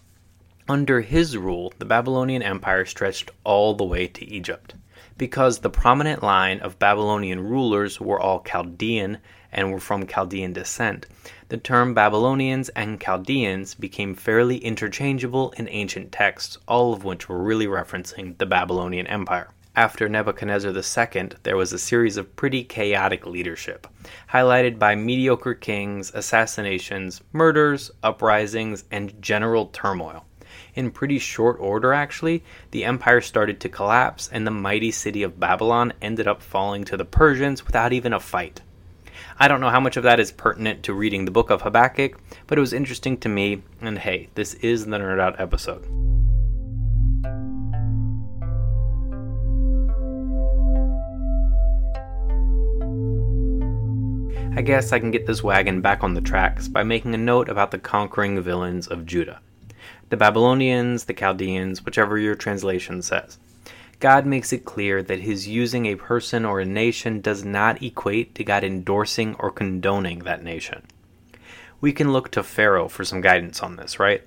Under 0.68 1.00
his 1.00 1.36
rule, 1.36 1.72
the 1.80 1.84
Babylonian 1.84 2.44
Empire 2.44 2.84
stretched 2.84 3.32
all 3.42 3.74
the 3.74 3.84
way 3.84 4.06
to 4.06 4.24
Egypt. 4.24 4.74
Because 5.18 5.58
the 5.58 5.68
prominent 5.68 6.22
line 6.22 6.60
of 6.60 6.78
Babylonian 6.78 7.40
rulers 7.40 8.00
were 8.00 8.20
all 8.20 8.44
Chaldean 8.44 9.18
and 9.52 9.72
were 9.72 9.80
from 9.80 10.06
Chaldean 10.06 10.52
descent, 10.52 11.06
the 11.48 11.56
term 11.56 11.94
Babylonians 11.94 12.68
and 12.70 13.00
Chaldeans 13.00 13.74
became 13.74 14.14
fairly 14.14 14.58
interchangeable 14.58 15.52
in 15.56 15.68
ancient 15.68 16.12
texts, 16.12 16.58
all 16.68 16.92
of 16.92 17.04
which 17.04 17.28
were 17.28 17.42
really 17.42 17.66
referencing 17.66 18.38
the 18.38 18.46
Babylonian 18.46 19.06
Empire. 19.06 19.50
After 19.76 20.08
Nebuchadnezzar 20.08 20.72
II, 20.72 21.30
there 21.44 21.56
was 21.56 21.72
a 21.72 21.78
series 21.78 22.16
of 22.16 22.34
pretty 22.36 22.64
chaotic 22.64 23.24
leadership, 23.24 23.86
highlighted 24.30 24.78
by 24.78 24.94
mediocre 24.94 25.54
kings, 25.54 26.10
assassinations, 26.12 27.20
murders, 27.32 27.90
uprisings, 28.02 28.84
and 28.90 29.22
general 29.22 29.66
turmoil. 29.66 30.26
In 30.74 30.90
pretty 30.90 31.18
short 31.18 31.56
order, 31.60 31.92
actually, 31.92 32.44
the 32.70 32.84
empire 32.84 33.20
started 33.20 33.60
to 33.60 33.68
collapse, 33.68 34.28
and 34.32 34.46
the 34.46 34.50
mighty 34.50 34.90
city 34.90 35.22
of 35.22 35.40
Babylon 35.40 35.92
ended 36.02 36.28
up 36.28 36.42
falling 36.42 36.84
to 36.84 36.96
the 36.96 37.04
Persians 37.04 37.64
without 37.64 37.92
even 37.92 38.12
a 38.12 38.20
fight. 38.20 38.60
I 39.42 39.48
don't 39.48 39.62
know 39.62 39.70
how 39.70 39.80
much 39.80 39.96
of 39.96 40.02
that 40.02 40.20
is 40.20 40.30
pertinent 40.30 40.82
to 40.82 40.92
reading 40.92 41.24
the 41.24 41.30
book 41.30 41.48
of 41.48 41.62
Habakkuk, 41.62 42.20
but 42.46 42.58
it 42.58 42.60
was 42.60 42.74
interesting 42.74 43.16
to 43.20 43.28
me, 43.30 43.62
and 43.80 43.98
hey, 43.98 44.28
this 44.34 44.52
is 44.52 44.84
the 44.84 44.98
Nerd 44.98 45.18
Out 45.18 45.40
episode. 45.40 45.86
I 54.54 54.60
guess 54.60 54.92
I 54.92 54.98
can 54.98 55.10
get 55.10 55.26
this 55.26 55.42
wagon 55.42 55.80
back 55.80 56.04
on 56.04 56.12
the 56.12 56.20
tracks 56.20 56.68
by 56.68 56.82
making 56.82 57.14
a 57.14 57.18
note 57.18 57.48
about 57.48 57.70
the 57.70 57.78
conquering 57.78 58.38
villains 58.42 58.88
of 58.88 59.06
Judah 59.06 59.40
the 60.10 60.18
Babylonians, 60.18 61.04
the 61.04 61.14
Chaldeans, 61.14 61.82
whichever 61.82 62.18
your 62.18 62.34
translation 62.34 63.00
says. 63.00 63.38
God 64.00 64.24
makes 64.24 64.50
it 64.52 64.64
clear 64.64 65.02
that 65.02 65.20
his 65.20 65.46
using 65.46 65.84
a 65.84 65.94
person 65.94 66.46
or 66.46 66.60
a 66.60 66.64
nation 66.64 67.20
does 67.20 67.44
not 67.44 67.82
equate 67.82 68.34
to 68.34 68.44
God 68.44 68.64
endorsing 68.64 69.36
or 69.38 69.50
condoning 69.50 70.20
that 70.20 70.42
nation. 70.42 70.82
We 71.82 71.92
can 71.92 72.10
look 72.10 72.30
to 72.30 72.42
Pharaoh 72.42 72.88
for 72.88 73.04
some 73.04 73.20
guidance 73.20 73.62
on 73.62 73.76
this, 73.76 74.00
right? 74.00 74.22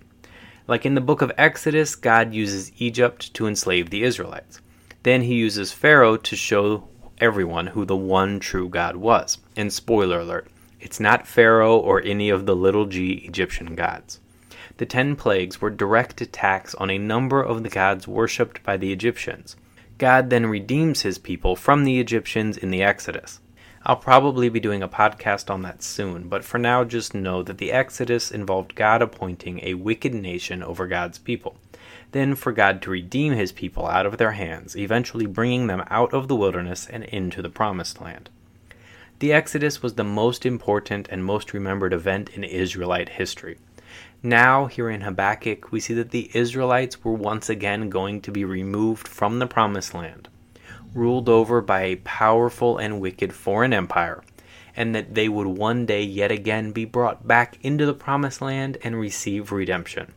Like 0.67 0.85
in 0.85 0.93
the 0.93 1.01
book 1.01 1.23
of 1.23 1.31
Exodus, 1.39 1.95
God 1.95 2.35
uses 2.35 2.71
Egypt 2.77 3.33
to 3.33 3.47
enslave 3.47 3.89
the 3.89 4.03
Israelites. 4.03 4.61
Then 5.01 5.23
he 5.23 5.33
uses 5.33 5.71
Pharaoh 5.71 6.17
to 6.17 6.35
show 6.35 6.87
everyone 7.17 7.67
who 7.67 7.83
the 7.83 7.95
one 7.95 8.39
true 8.39 8.69
God 8.69 8.95
was. 8.95 9.39
And 9.55 9.73
spoiler 9.73 10.19
alert, 10.19 10.47
it's 10.79 10.99
not 10.99 11.27
Pharaoh 11.27 11.77
or 11.77 12.01
any 12.01 12.29
of 12.29 12.45
the 12.45 12.55
little 12.55 12.85
g 12.85 13.13
Egyptian 13.25 13.73
gods. 13.73 14.19
The 14.77 14.85
ten 14.85 15.15
plagues 15.15 15.61
were 15.61 15.69
direct 15.69 16.19
attacks 16.21 16.73
on 16.75 16.89
a 16.89 16.97
number 16.97 17.41
of 17.41 17.63
the 17.63 17.69
gods 17.69 18.07
worshipped 18.07 18.63
by 18.63 18.77
the 18.77 18.91
Egyptians. 18.91 19.55
God 19.99 20.29
then 20.29 20.47
redeems 20.47 21.01
his 21.01 21.17
people 21.17 21.55
from 21.55 21.83
the 21.83 21.99
Egyptians 21.99 22.57
in 22.57 22.71
the 22.71 22.81
Exodus. 22.81 23.39
I'll 23.85 23.97
probably 23.97 24.49
be 24.49 24.59
doing 24.59 24.81
a 24.81 24.87
podcast 24.87 25.49
on 25.49 25.61
that 25.63 25.83
soon, 25.83 26.29
but 26.29 26.43
for 26.43 26.57
now, 26.57 26.83
just 26.85 27.13
know 27.13 27.43
that 27.43 27.57
the 27.57 27.71
Exodus 27.71 28.31
involved 28.31 28.75
God 28.75 29.01
appointing 29.01 29.59
a 29.61 29.73
wicked 29.73 30.13
nation 30.13 30.63
over 30.63 30.87
God's 30.87 31.19
people. 31.19 31.57
Then, 32.11 32.33
for 32.33 32.51
God 32.51 32.81
to 32.83 32.91
redeem 32.91 33.33
his 33.33 33.51
people 33.51 33.85
out 33.85 34.05
of 34.05 34.17
their 34.17 34.31
hands, 34.31 34.77
eventually 34.77 35.25
bringing 35.25 35.67
them 35.67 35.83
out 35.89 36.13
of 36.13 36.27
the 36.27 36.35
wilderness 36.35 36.87
and 36.87 37.03
into 37.03 37.41
the 37.41 37.49
Promised 37.49 38.01
Land. 38.01 38.29
The 39.19 39.33
Exodus 39.33 39.83
was 39.83 39.95
the 39.95 40.03
most 40.03 40.45
important 40.45 41.07
and 41.09 41.23
most 41.23 41.53
remembered 41.53 41.93
event 41.93 42.29
in 42.29 42.43
Israelite 42.43 43.09
history. 43.09 43.57
Now, 44.21 44.67
here 44.67 44.89
in 44.89 45.01
Habakkuk, 45.01 45.71
we 45.71 45.79
see 45.79 45.93
that 45.95 46.11
the 46.11 46.31
Israelites 46.33 47.03
were 47.03 47.13
once 47.13 47.49
again 47.49 47.89
going 47.89 48.21
to 48.21 48.31
be 48.31 48.45
removed 48.45 49.07
from 49.07 49.39
the 49.39 49.47
Promised 49.47 49.93
Land, 49.93 50.29
ruled 50.93 51.27
over 51.27 51.61
by 51.61 51.81
a 51.81 51.95
powerful 51.97 52.77
and 52.77 53.01
wicked 53.01 53.33
foreign 53.33 53.73
empire, 53.73 54.23
and 54.75 54.95
that 54.95 55.13
they 55.13 55.27
would 55.27 55.47
one 55.47 55.85
day 55.85 56.03
yet 56.03 56.31
again 56.31 56.71
be 56.71 56.85
brought 56.85 57.27
back 57.27 57.57
into 57.61 57.85
the 57.85 57.93
Promised 57.93 58.41
Land 58.41 58.77
and 58.83 58.99
receive 58.99 59.51
redemption. 59.51 60.13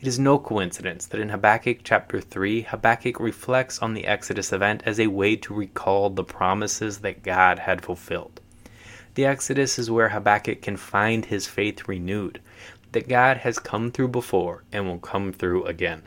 It 0.00 0.06
is 0.06 0.18
no 0.18 0.38
coincidence 0.38 1.06
that 1.06 1.20
in 1.20 1.30
Habakkuk 1.30 1.78
chapter 1.82 2.20
3, 2.20 2.62
Habakkuk 2.62 3.18
reflects 3.18 3.78
on 3.78 3.94
the 3.94 4.06
Exodus 4.06 4.52
event 4.52 4.82
as 4.84 5.00
a 5.00 5.06
way 5.06 5.36
to 5.36 5.54
recall 5.54 6.10
the 6.10 6.24
promises 6.24 6.98
that 6.98 7.22
God 7.22 7.60
had 7.60 7.82
fulfilled. 7.82 8.40
The 9.14 9.24
Exodus 9.24 9.78
is 9.78 9.90
where 9.90 10.10
Habakkuk 10.10 10.60
can 10.60 10.76
find 10.76 11.24
his 11.24 11.46
faith 11.46 11.88
renewed, 11.88 12.40
that 12.96 13.08
God 13.08 13.36
has 13.36 13.58
come 13.58 13.90
through 13.90 14.08
before 14.08 14.64
and 14.72 14.86
will 14.86 14.98
come 14.98 15.30
through 15.30 15.66
again. 15.66 16.00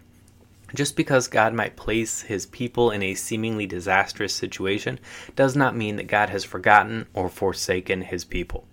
Just 0.74 0.96
because 0.96 1.28
God 1.28 1.54
might 1.54 1.76
place 1.76 2.22
his 2.22 2.48
people 2.48 2.90
in 2.90 3.04
a 3.04 3.14
seemingly 3.14 3.68
disastrous 3.68 4.34
situation 4.34 5.00
does 5.36 5.56
not 5.56 5.76
mean 5.76 5.98
that 5.98 6.08
God 6.08 6.32
has 6.32 6.44
forgotten 6.44 7.06
or 7.14 7.30
forsaken 7.30 8.02
his 8.02 8.26
people. 8.26 8.66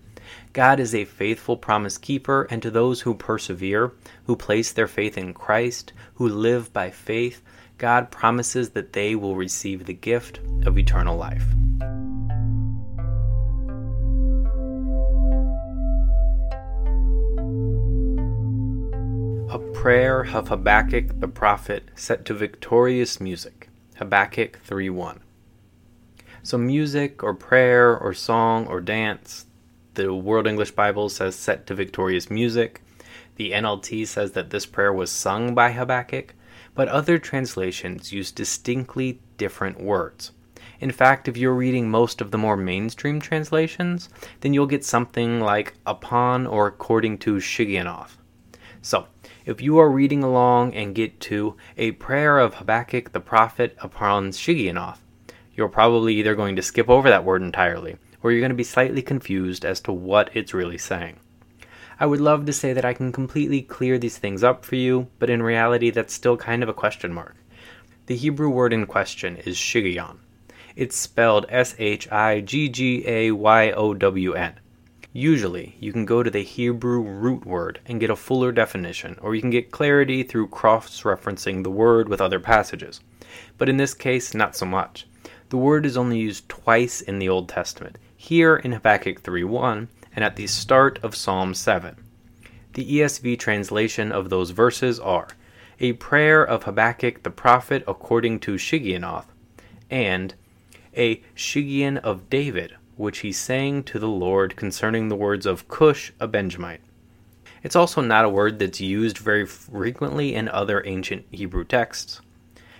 God 0.51 0.79
is 0.79 0.95
a 0.95 1.05
faithful 1.05 1.57
promise 1.57 1.99
keeper, 1.99 2.47
and 2.49 2.59
to 2.63 2.71
those 2.71 3.01
who 3.01 3.13
persevere, 3.13 3.91
who 4.25 4.35
place 4.35 4.71
their 4.71 4.87
faith 4.87 5.15
in 5.15 5.35
Christ, 5.35 5.93
who 6.15 6.27
live 6.27 6.73
by 6.73 6.89
faith, 6.89 7.43
God 7.77 8.09
promises 8.09 8.71
that 8.71 8.93
they 8.93 9.13
will 9.13 9.35
receive 9.35 9.85
the 9.85 9.93
gift 9.93 10.39
of 10.65 10.79
eternal 10.79 11.15
life. 11.15 11.45
A 19.49 19.59
prayer 19.59 20.23
of 20.33 20.49
Habakkuk 20.49 21.21
the 21.21 21.27
prophet 21.29 21.83
set 21.95 22.25
to 22.25 22.33
victorious 22.33 23.21
music. 23.21 23.69
Habakkuk 23.95 24.59
3:1. 24.67 25.21
So 26.43 26.57
music 26.57 27.23
or 27.23 27.33
prayer 27.33 27.97
or 27.97 28.13
song 28.13 28.67
or 28.67 28.81
dance, 28.81 29.45
the 29.93 30.13
World 30.13 30.47
English 30.47 30.71
Bible 30.71 31.07
says 31.07 31.37
set 31.37 31.65
to 31.67 31.75
victorious 31.75 32.29
music. 32.29 32.81
The 33.37 33.53
NLT 33.53 34.03
says 34.03 34.33
that 34.33 34.49
this 34.49 34.65
prayer 34.65 34.91
was 34.91 35.11
sung 35.11 35.55
by 35.55 35.71
Habakkuk, 35.71 36.35
but 36.75 36.89
other 36.89 37.17
translations 37.17 38.11
use 38.11 38.33
distinctly 38.33 39.21
different 39.37 39.79
words. 39.79 40.31
In 40.81 40.91
fact, 40.91 41.29
if 41.29 41.37
you're 41.37 41.53
reading 41.53 41.89
most 41.89 42.19
of 42.19 42.31
the 42.31 42.37
more 42.37 42.57
mainstream 42.57 43.21
translations, 43.21 44.09
then 44.41 44.53
you'll 44.53 44.67
get 44.67 44.83
something 44.83 45.39
like 45.39 45.75
upon 45.85 46.45
or 46.45 46.67
according 46.67 47.19
to 47.19 47.35
Shigionoth. 47.35 48.17
So, 48.81 49.07
if 49.47 49.61
you 49.61 49.79
are 49.79 49.89
reading 49.89 50.25
along 50.25 50.73
and 50.73 50.93
get 50.93 51.21
to 51.21 51.55
a 51.77 51.91
prayer 51.93 52.37
of 52.37 52.55
Habakkuk 52.55 53.13
the 53.13 53.21
prophet 53.21 53.77
upon 53.79 54.31
Shigionoth, 54.31 54.97
you're 55.55 55.69
probably 55.69 56.15
either 56.15 56.35
going 56.35 56.57
to 56.57 56.61
skip 56.61 56.89
over 56.89 57.09
that 57.09 57.23
word 57.23 57.41
entirely, 57.41 57.95
or 58.21 58.31
you're 58.33 58.41
going 58.41 58.49
to 58.49 58.55
be 58.55 58.65
slightly 58.65 59.01
confused 59.01 59.63
as 59.63 59.79
to 59.81 59.93
what 59.93 60.29
it's 60.33 60.53
really 60.53 60.77
saying. 60.77 61.21
I 61.97 62.07
would 62.07 62.19
love 62.19 62.45
to 62.45 62.51
say 62.51 62.73
that 62.73 62.83
I 62.83 62.93
can 62.93 63.13
completely 63.13 63.61
clear 63.61 63.97
these 63.97 64.17
things 64.17 64.43
up 64.43 64.65
for 64.65 64.75
you, 64.75 65.07
but 65.17 65.29
in 65.29 65.41
reality, 65.41 65.91
that's 65.91 66.13
still 66.13 66.35
kind 66.35 66.61
of 66.61 66.67
a 66.67 66.73
question 66.73 67.13
mark. 67.13 67.37
The 68.07 68.17
Hebrew 68.17 68.49
word 68.49 68.73
in 68.73 68.85
question 68.85 69.37
is 69.37 69.55
Shiggaion. 69.55 70.17
It's 70.75 70.97
spelled 70.97 71.45
S 71.47 71.73
H 71.79 72.11
I 72.11 72.41
G 72.41 72.67
G 72.67 73.03
A 73.07 73.31
Y 73.31 73.71
O 73.71 73.93
W 73.93 74.33
N. 74.33 74.59
Usually, 75.13 75.77
you 75.79 75.93
can 75.93 76.05
go 76.05 76.21
to 76.21 76.29
the 76.29 76.43
Hebrew 76.43 77.01
root 77.01 77.45
word 77.45 77.79
and 77.85 77.99
get 77.99 78.09
a 78.09 78.15
fuller 78.15 78.51
definition, 78.51 79.17
or 79.21 79.33
you 79.33 79.41
can 79.41 79.49
get 79.49 79.71
clarity 79.71 80.21
through 80.21 80.49
cross 80.49 81.01
referencing 81.01 81.63
the 81.63 81.71
word 81.71 82.09
with 82.09 82.21
other 82.21 82.39
passages. 82.39 82.99
But 83.57 83.69
in 83.69 83.77
this 83.77 83.93
case, 83.93 84.33
not 84.33 84.55
so 84.55 84.65
much. 84.65 85.07
The 85.49 85.57
word 85.57 85.85
is 85.85 85.97
only 85.97 86.19
used 86.19 86.49
twice 86.49 87.01
in 87.01 87.19
the 87.19 87.29
Old 87.29 87.47
Testament, 87.47 87.97
here 88.15 88.57
in 88.57 88.73
Habakkuk 88.73 89.21
3:1 89.23 89.87
and 90.13 90.25
at 90.25 90.35
the 90.35 90.47
start 90.47 90.99
of 91.01 91.15
Psalm 91.15 91.53
7. 91.53 91.95
The 92.73 92.99
ESV 92.99 93.37
translation 93.37 94.11
of 94.11 94.29
those 94.29 94.51
verses 94.51 94.99
are 94.99 95.27
a 95.79 95.93
prayer 95.93 96.43
of 96.43 96.63
Habakkuk 96.63 97.23
the 97.23 97.29
prophet 97.29 97.83
according 97.87 98.39
to 98.41 98.55
Shigionoth, 98.55 99.27
and 99.89 100.33
a 100.95 101.21
Shiggaion 101.35 101.97
of 101.97 102.29
David 102.29 102.75
which 102.97 103.19
he 103.19 103.31
sang 103.31 103.83
to 103.83 103.99
the 103.99 104.07
Lord 104.07 104.55
concerning 104.55 105.07
the 105.07 105.15
words 105.15 105.45
of 105.45 105.67
Cush, 105.67 106.11
a 106.19 106.27
Benjamite. 106.27 106.81
It's 107.63 107.75
also 107.75 108.01
not 108.01 108.25
a 108.25 108.29
word 108.29 108.59
that's 108.59 108.81
used 108.81 109.17
very 109.17 109.45
frequently 109.45 110.33
in 110.33 110.49
other 110.49 110.83
ancient 110.85 111.25
Hebrew 111.31 111.63
texts. 111.63 112.21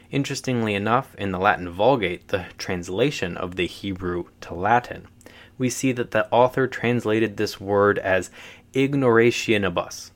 Interestingly 0.09 0.73
enough, 0.73 1.13
in 1.15 1.31
the 1.31 1.39
Latin 1.39 1.69
Vulgate, 1.69 2.29
the 2.29 2.45
translation 2.57 3.37
of 3.37 3.55
the 3.55 3.67
Hebrew 3.67 4.25
to 4.41 4.53
Latin, 4.53 5.07
we 5.57 5.69
see 5.69 5.91
that 5.91 6.11
the 6.11 6.31
author 6.31 6.67
translated 6.67 7.37
this 7.37 7.59
word 7.59 7.99
as 7.99 8.31
ignorationibus, 8.73 10.11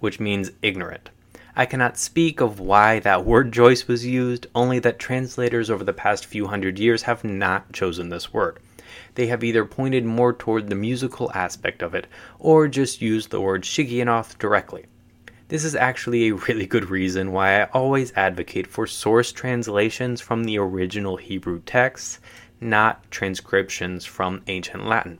which 0.00 0.20
means 0.20 0.52
ignorant. 0.62 1.10
I 1.56 1.66
cannot 1.66 1.98
speak 1.98 2.40
of 2.40 2.60
why 2.60 2.98
that 3.00 3.24
word 3.24 3.52
choice 3.52 3.86
was 3.86 4.06
used, 4.06 4.46
only 4.54 4.78
that 4.80 4.98
translators 4.98 5.70
over 5.70 5.84
the 5.84 5.92
past 5.92 6.26
few 6.26 6.46
hundred 6.46 6.78
years 6.78 7.02
have 7.02 7.24
not 7.24 7.72
chosen 7.72 8.08
this 8.08 8.32
word 8.32 8.58
they 9.14 9.26
have 9.28 9.44
either 9.44 9.64
pointed 9.64 10.04
more 10.04 10.32
toward 10.32 10.68
the 10.68 10.74
musical 10.74 11.30
aspect 11.32 11.82
of 11.82 11.94
it 11.94 12.06
or 12.38 12.68
just 12.68 13.02
used 13.02 13.30
the 13.30 13.40
word 13.40 13.62
Shigionoth 13.62 14.38
directly. 14.38 14.86
This 15.48 15.64
is 15.64 15.74
actually 15.74 16.28
a 16.28 16.34
really 16.34 16.66
good 16.66 16.88
reason 16.88 17.30
why 17.30 17.60
I 17.60 17.64
always 17.66 18.12
advocate 18.16 18.66
for 18.66 18.86
source 18.86 19.30
translations 19.30 20.20
from 20.20 20.44
the 20.44 20.58
original 20.58 21.16
Hebrew 21.16 21.60
texts, 21.60 22.18
not 22.60 23.10
transcriptions 23.10 24.04
from 24.04 24.42
ancient 24.46 24.86
Latin. 24.86 25.18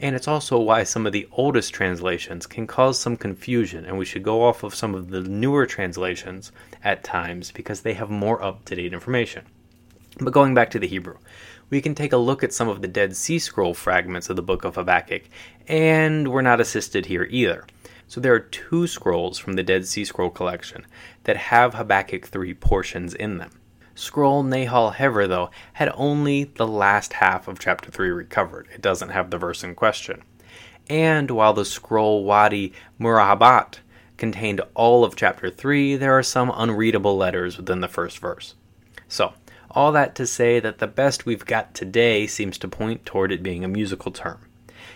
And 0.00 0.16
it's 0.16 0.28
also 0.28 0.58
why 0.58 0.82
some 0.82 1.06
of 1.06 1.12
the 1.12 1.28
oldest 1.32 1.72
translations 1.72 2.46
can 2.46 2.66
cause 2.66 2.98
some 2.98 3.16
confusion, 3.16 3.84
and 3.84 3.96
we 3.96 4.04
should 4.04 4.24
go 4.24 4.42
off 4.42 4.64
of 4.64 4.74
some 4.74 4.94
of 4.94 5.10
the 5.10 5.20
newer 5.20 5.64
translations 5.64 6.50
at 6.82 7.04
times 7.04 7.52
because 7.52 7.82
they 7.82 7.94
have 7.94 8.10
more 8.10 8.42
up 8.42 8.64
to 8.64 8.74
date 8.74 8.92
information. 8.92 9.44
But 10.20 10.32
going 10.32 10.54
back 10.54 10.70
to 10.70 10.78
the 10.78 10.88
Hebrew, 10.88 11.18
we 11.72 11.80
can 11.80 11.94
take 11.94 12.12
a 12.12 12.18
look 12.18 12.44
at 12.44 12.52
some 12.52 12.68
of 12.68 12.82
the 12.82 12.86
Dead 12.86 13.16
Sea 13.16 13.38
Scroll 13.38 13.72
fragments 13.72 14.28
of 14.28 14.36
the 14.36 14.42
book 14.42 14.62
of 14.62 14.74
Habakkuk, 14.74 15.22
and 15.66 16.28
we're 16.30 16.42
not 16.42 16.60
assisted 16.60 17.06
here 17.06 17.26
either. 17.30 17.66
So 18.06 18.20
there 18.20 18.34
are 18.34 18.40
two 18.40 18.86
scrolls 18.86 19.38
from 19.38 19.54
the 19.54 19.62
Dead 19.62 19.86
Sea 19.86 20.04
Scroll 20.04 20.28
collection 20.28 20.86
that 21.24 21.38
have 21.38 21.72
Habakkuk 21.72 22.26
3 22.26 22.52
portions 22.52 23.14
in 23.14 23.38
them. 23.38 23.52
Scroll 23.94 24.44
Nahal 24.44 24.92
Hever, 24.92 25.26
though, 25.26 25.50
had 25.72 25.90
only 25.94 26.44
the 26.44 26.66
last 26.66 27.14
half 27.14 27.48
of 27.48 27.58
chapter 27.58 27.90
3 27.90 28.10
recovered. 28.10 28.68
It 28.74 28.82
doesn't 28.82 29.08
have 29.08 29.30
the 29.30 29.38
verse 29.38 29.64
in 29.64 29.74
question. 29.74 30.24
And 30.90 31.30
while 31.30 31.54
the 31.54 31.64
scroll 31.64 32.24
Wadi 32.24 32.74
Murahabat 33.00 33.78
contained 34.18 34.60
all 34.74 35.04
of 35.06 35.16
chapter 35.16 35.48
3, 35.48 35.96
there 35.96 36.18
are 36.18 36.22
some 36.22 36.52
unreadable 36.54 37.16
letters 37.16 37.56
within 37.56 37.80
the 37.80 37.88
first 37.88 38.18
verse. 38.18 38.56
So, 39.08 39.32
all 39.74 39.92
that 39.92 40.14
to 40.16 40.26
say 40.26 40.60
that 40.60 40.78
the 40.78 40.86
best 40.86 41.26
we've 41.26 41.44
got 41.44 41.74
today 41.74 42.26
seems 42.26 42.58
to 42.58 42.68
point 42.68 43.06
toward 43.06 43.32
it 43.32 43.42
being 43.42 43.64
a 43.64 43.68
musical 43.68 44.12
term. 44.12 44.40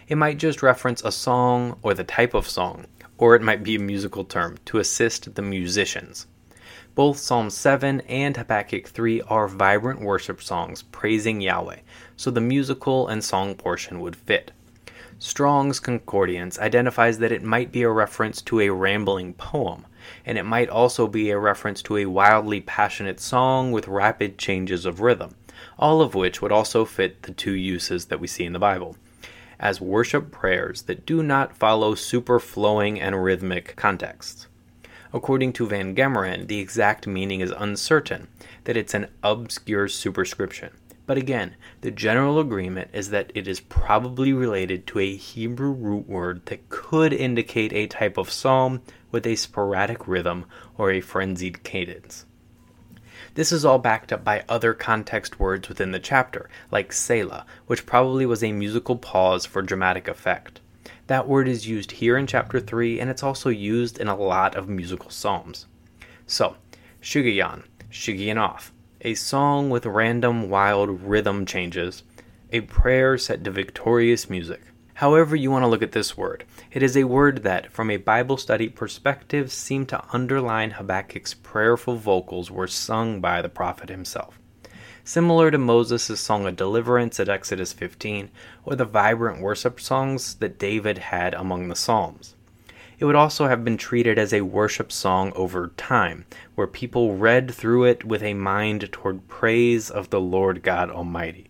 It 0.08 0.16
might 0.16 0.38
just 0.38 0.62
reference 0.62 1.02
a 1.02 1.10
song 1.10 1.78
or 1.82 1.94
the 1.94 2.04
type 2.04 2.34
of 2.34 2.48
song, 2.48 2.86
or 3.18 3.34
it 3.34 3.42
might 3.42 3.62
be 3.62 3.76
a 3.76 3.80
musical 3.80 4.24
term 4.24 4.58
to 4.66 4.78
assist 4.78 5.34
the 5.34 5.42
musicians. 5.42 6.26
Both 6.94 7.18
Psalm 7.18 7.50
7 7.50 8.00
and 8.02 8.36
Habakkuk 8.36 8.88
3 8.88 9.20
are 9.22 9.48
vibrant 9.48 10.00
worship 10.00 10.42
songs 10.42 10.82
praising 10.82 11.40
Yahweh, 11.40 11.80
so 12.16 12.30
the 12.30 12.40
musical 12.40 13.08
and 13.08 13.22
song 13.22 13.54
portion 13.54 14.00
would 14.00 14.16
fit. 14.16 14.52
Strong's 15.18 15.80
Concordance 15.80 16.58
identifies 16.58 17.18
that 17.18 17.32
it 17.32 17.42
might 17.42 17.72
be 17.72 17.82
a 17.82 17.90
reference 17.90 18.42
to 18.42 18.60
a 18.60 18.70
rambling 18.70 19.32
poem, 19.34 19.86
and 20.24 20.38
it 20.38 20.44
might 20.44 20.68
also 20.68 21.06
be 21.06 21.30
a 21.30 21.38
reference 21.38 21.82
to 21.82 21.96
a 21.96 22.06
wildly 22.06 22.60
passionate 22.60 23.20
song 23.20 23.72
with 23.72 23.88
rapid 23.88 24.38
changes 24.38 24.84
of 24.86 25.00
rhythm, 25.00 25.34
all 25.78 26.00
of 26.00 26.14
which 26.14 26.40
would 26.40 26.52
also 26.52 26.84
fit 26.84 27.22
the 27.22 27.32
two 27.32 27.54
uses 27.54 28.06
that 28.06 28.20
we 28.20 28.26
see 28.26 28.44
in 28.44 28.52
the 28.52 28.58
Bible 28.58 28.96
as 29.58 29.80
worship 29.80 30.30
prayers 30.30 30.82
that 30.82 31.06
do 31.06 31.22
not 31.22 31.56
follow 31.56 31.94
super 31.94 32.38
flowing 32.38 33.00
and 33.00 33.22
rhythmic 33.22 33.74
contexts. 33.76 34.46
According 35.12 35.54
to 35.54 35.66
Van 35.66 35.94
Gemeren, 35.94 36.46
the 36.46 36.58
exact 36.58 37.06
meaning 37.06 37.40
is 37.40 37.52
uncertain, 37.56 38.28
that 38.64 38.76
it's 38.76 38.94
an 38.94 39.08
obscure 39.22 39.88
superscription. 39.88 40.70
But 41.06 41.18
again, 41.18 41.54
the 41.82 41.92
general 41.92 42.40
agreement 42.40 42.90
is 42.92 43.10
that 43.10 43.30
it 43.34 43.46
is 43.46 43.60
probably 43.60 44.32
related 44.32 44.86
to 44.88 44.98
a 44.98 45.14
Hebrew 45.14 45.70
root 45.70 46.08
word 46.08 46.44
that 46.46 46.68
could 46.68 47.12
indicate 47.12 47.72
a 47.72 47.86
type 47.86 48.18
of 48.18 48.30
psalm 48.30 48.82
with 49.12 49.26
a 49.26 49.36
sporadic 49.36 50.08
rhythm 50.08 50.46
or 50.76 50.90
a 50.90 51.00
frenzied 51.00 51.62
cadence. 51.62 52.26
This 53.34 53.52
is 53.52 53.64
all 53.64 53.78
backed 53.78 54.12
up 54.12 54.24
by 54.24 54.44
other 54.48 54.74
context 54.74 55.38
words 55.38 55.68
within 55.68 55.92
the 55.92 55.98
chapter, 55.98 56.48
like 56.70 56.92
Selah, 56.92 57.46
which 57.66 57.86
probably 57.86 58.26
was 58.26 58.42
a 58.42 58.50
musical 58.50 58.96
pause 58.96 59.46
for 59.46 59.62
dramatic 59.62 60.08
effect. 60.08 60.60
That 61.06 61.28
word 61.28 61.46
is 61.46 61.68
used 61.68 61.92
here 61.92 62.16
in 62.16 62.26
chapter 62.26 62.58
3, 62.58 62.98
and 62.98 63.08
it's 63.10 63.22
also 63.22 63.48
used 63.48 63.98
in 63.98 64.08
a 64.08 64.16
lot 64.16 64.56
of 64.56 64.68
musical 64.68 65.10
psalms. 65.10 65.66
So, 66.26 66.56
Shugayan, 67.00 67.62
off, 68.38 68.72
a 69.06 69.14
song 69.14 69.70
with 69.70 69.86
random 69.86 70.50
wild 70.50 71.00
rhythm 71.00 71.46
changes, 71.46 72.02
a 72.50 72.60
prayer 72.62 73.16
set 73.16 73.44
to 73.44 73.50
victorious 73.52 74.28
music. 74.28 74.60
However, 74.94 75.36
you 75.36 75.48
want 75.48 75.62
to 75.62 75.68
look 75.68 75.82
at 75.82 75.92
this 75.92 76.16
word, 76.16 76.42
it 76.72 76.82
is 76.82 76.96
a 76.96 77.04
word 77.04 77.44
that, 77.44 77.70
from 77.70 77.88
a 77.88 77.98
Bible 77.98 78.36
study 78.36 78.68
perspective, 78.68 79.52
seemed 79.52 79.88
to 79.90 80.02
underline 80.12 80.72
Habakkuk's 80.72 81.34
prayerful 81.34 81.94
vocals 81.98 82.50
were 82.50 82.66
sung 82.66 83.20
by 83.20 83.40
the 83.40 83.48
prophet 83.48 83.90
himself. 83.90 84.40
Similar 85.04 85.52
to 85.52 85.58
Moses' 85.58 86.18
song 86.18 86.44
of 86.44 86.56
deliverance 86.56 87.20
at 87.20 87.28
Exodus 87.28 87.72
15, 87.72 88.28
or 88.64 88.74
the 88.74 88.84
vibrant 88.84 89.40
worship 89.40 89.80
songs 89.80 90.34
that 90.36 90.58
David 90.58 90.98
had 90.98 91.32
among 91.32 91.68
the 91.68 91.76
Psalms. 91.76 92.35
It 92.98 93.04
would 93.04 93.14
also 93.14 93.46
have 93.46 93.64
been 93.64 93.76
treated 93.76 94.18
as 94.18 94.32
a 94.32 94.40
worship 94.40 94.90
song 94.90 95.32
over 95.36 95.72
time, 95.76 96.24
where 96.54 96.66
people 96.66 97.16
read 97.16 97.50
through 97.50 97.84
it 97.84 98.04
with 98.04 98.22
a 98.22 98.32
mind 98.34 98.90
toward 98.90 99.28
praise 99.28 99.90
of 99.90 100.08
the 100.08 100.20
Lord 100.20 100.62
God 100.62 100.90
Almighty. 100.90 101.48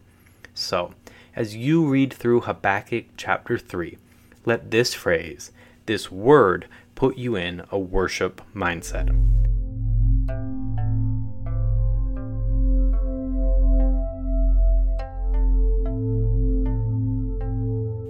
So, 0.54 0.94
as 1.36 1.54
you 1.54 1.86
read 1.86 2.12
through 2.12 2.40
Habakkuk 2.40 3.04
chapter 3.16 3.58
3, 3.58 3.96
let 4.44 4.70
this 4.70 4.92
phrase, 4.94 5.52
this 5.86 6.10
word, 6.10 6.66
put 6.96 7.16
you 7.16 7.36
in 7.36 7.62
a 7.70 7.78
worship 7.78 8.40
mindset. 8.54 9.45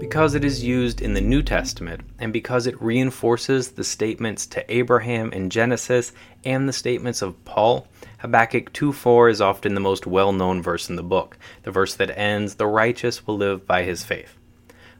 Because 0.08 0.36
it 0.36 0.44
is 0.44 0.62
used 0.62 1.02
in 1.02 1.14
the 1.14 1.20
New 1.20 1.42
Testament 1.42 2.00
and 2.20 2.32
because 2.32 2.68
it 2.68 2.80
reinforces 2.80 3.72
the 3.72 3.82
statements 3.82 4.46
to 4.46 4.72
Abraham 4.72 5.32
in 5.32 5.50
Genesis 5.50 6.12
and 6.44 6.68
the 6.68 6.72
statements 6.72 7.22
of 7.22 7.44
Paul, 7.44 7.88
Habakkuk 8.18 8.72
2:4 8.72 9.28
is 9.28 9.40
often 9.40 9.74
the 9.74 9.80
most 9.80 10.06
well-known 10.06 10.62
verse 10.62 10.88
in 10.88 10.94
the 10.94 11.02
book, 11.02 11.36
the 11.64 11.72
verse 11.72 11.96
that 11.96 12.16
ends, 12.16 12.54
"The 12.54 12.68
righteous 12.68 13.26
will 13.26 13.36
live 13.36 13.66
by 13.66 13.82
his 13.82 14.04
faith." 14.04 14.36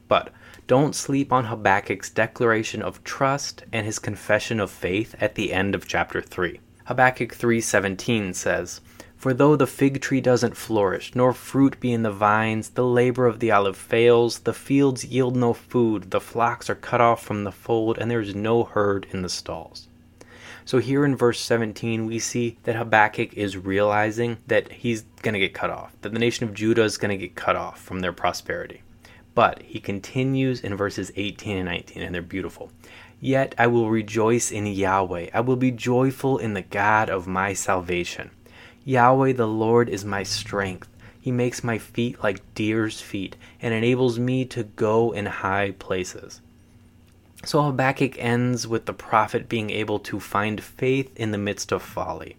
But 0.08 0.32
don't 0.66 0.92
sleep 0.92 1.32
on 1.32 1.44
Habakkuk's 1.44 2.10
declaration 2.10 2.82
of 2.82 3.04
trust 3.04 3.62
and 3.72 3.86
his 3.86 4.00
confession 4.00 4.58
of 4.58 4.72
faith 4.72 5.14
at 5.20 5.36
the 5.36 5.52
end 5.52 5.76
of 5.76 5.86
chapter 5.86 6.20
3. 6.20 6.58
Habakkuk 6.86 7.32
3:17 7.32 8.34
says, 8.34 8.80
for 9.26 9.34
though 9.34 9.56
the 9.56 9.66
fig 9.66 10.00
tree 10.00 10.20
doesn't 10.20 10.56
flourish, 10.56 11.12
nor 11.16 11.32
fruit 11.32 11.80
be 11.80 11.92
in 11.92 12.04
the 12.04 12.12
vines, 12.12 12.68
the 12.68 12.84
labor 12.84 13.26
of 13.26 13.40
the 13.40 13.50
olive 13.50 13.76
fails, 13.76 14.38
the 14.38 14.52
fields 14.52 15.04
yield 15.04 15.34
no 15.34 15.52
food, 15.52 16.12
the 16.12 16.20
flocks 16.20 16.70
are 16.70 16.76
cut 16.76 17.00
off 17.00 17.24
from 17.24 17.42
the 17.42 17.50
fold, 17.50 17.98
and 17.98 18.08
there 18.08 18.20
is 18.20 18.36
no 18.36 18.62
herd 18.62 19.04
in 19.10 19.22
the 19.22 19.28
stalls. 19.28 19.88
So 20.64 20.78
here 20.78 21.04
in 21.04 21.16
verse 21.16 21.40
17, 21.40 22.06
we 22.06 22.20
see 22.20 22.58
that 22.62 22.76
Habakkuk 22.76 23.34
is 23.34 23.56
realizing 23.56 24.38
that 24.46 24.70
he's 24.70 25.02
going 25.22 25.34
to 25.34 25.40
get 25.40 25.52
cut 25.52 25.70
off, 25.70 25.96
that 26.02 26.12
the 26.12 26.20
nation 26.20 26.46
of 26.46 26.54
Judah 26.54 26.84
is 26.84 26.96
going 26.96 27.10
to 27.10 27.26
get 27.26 27.34
cut 27.34 27.56
off 27.56 27.80
from 27.80 27.98
their 27.98 28.12
prosperity. 28.12 28.82
But 29.34 29.60
he 29.60 29.80
continues 29.80 30.60
in 30.60 30.76
verses 30.76 31.10
18 31.16 31.56
and 31.56 31.66
19, 31.66 32.00
and 32.00 32.14
they're 32.14 32.22
beautiful. 32.22 32.70
Yet 33.18 33.56
I 33.58 33.66
will 33.66 33.90
rejoice 33.90 34.52
in 34.52 34.66
Yahweh. 34.66 35.30
I 35.34 35.40
will 35.40 35.56
be 35.56 35.72
joyful 35.72 36.38
in 36.38 36.54
the 36.54 36.62
God 36.62 37.10
of 37.10 37.26
my 37.26 37.54
salvation. 37.54 38.30
Yahweh 38.88 39.32
the 39.32 39.48
Lord 39.48 39.88
is 39.88 40.04
my 40.04 40.22
strength. 40.22 40.88
He 41.20 41.32
makes 41.32 41.64
my 41.64 41.76
feet 41.76 42.22
like 42.22 42.54
deer's 42.54 43.00
feet 43.00 43.34
and 43.60 43.74
enables 43.74 44.16
me 44.16 44.44
to 44.44 44.62
go 44.62 45.10
in 45.10 45.26
high 45.26 45.72
places. 45.72 46.40
So 47.44 47.62
Habakkuk 47.62 48.16
ends 48.16 48.68
with 48.68 48.86
the 48.86 48.92
prophet 48.92 49.48
being 49.48 49.70
able 49.70 49.98
to 49.98 50.20
find 50.20 50.62
faith 50.62 51.10
in 51.16 51.32
the 51.32 51.36
midst 51.36 51.72
of 51.72 51.82
folly. 51.82 52.36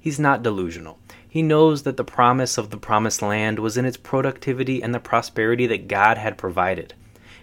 He's 0.00 0.18
not 0.18 0.42
delusional. 0.42 0.98
He 1.28 1.42
knows 1.42 1.82
that 1.82 1.98
the 1.98 2.04
promise 2.04 2.56
of 2.56 2.70
the 2.70 2.78
promised 2.78 3.20
land 3.20 3.58
was 3.58 3.76
in 3.76 3.84
its 3.84 3.98
productivity 3.98 4.82
and 4.82 4.94
the 4.94 4.98
prosperity 4.98 5.66
that 5.66 5.88
God 5.88 6.16
had 6.16 6.38
provided 6.38 6.94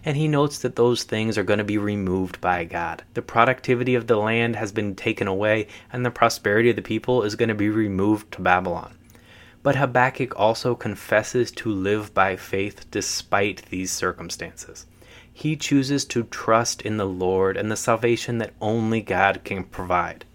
and 0.10 0.18
he 0.18 0.28
notes 0.28 0.58
that 0.58 0.76
those 0.76 1.04
things 1.04 1.38
are 1.38 1.44
going 1.44 1.60
to 1.60 1.64
be 1.64 1.78
removed 1.78 2.42
by 2.42 2.64
God. 2.64 3.04
The 3.14 3.22
productivity 3.22 3.94
of 3.94 4.08
the 4.08 4.16
land 4.16 4.56
has 4.56 4.72
been 4.72 4.96
taken 4.96 5.28
away, 5.28 5.68
and 5.94 6.04
the 6.04 6.10
prosperity 6.10 6.72
of 6.72 6.76
the 6.78 6.82
people 6.82 7.22
is 7.22 7.36
going 7.36 7.50
to 7.50 7.54
be 7.54 7.70
removed 7.70 8.32
to 8.32 8.42
Babylon. 8.42 8.98
But 9.62 9.76
Habakkuk 9.76 10.34
also 10.36 10.74
confesses 10.74 11.52
to 11.52 11.70
live 11.70 12.12
by 12.16 12.38
faith 12.38 12.90
despite 12.90 13.68
these 13.70 13.92
circumstances. 13.92 14.88
He 15.32 15.56
chooses 15.56 16.06
to 16.06 16.24
trust 16.24 16.82
in 16.82 16.98
the 16.98 17.06
Lord 17.06 17.56
and 17.56 17.72
the 17.72 17.76
salvation 17.76 18.40
that 18.40 18.56
only 18.60 19.02
God 19.02 19.42
can 19.44 19.64
provide. 19.64 20.26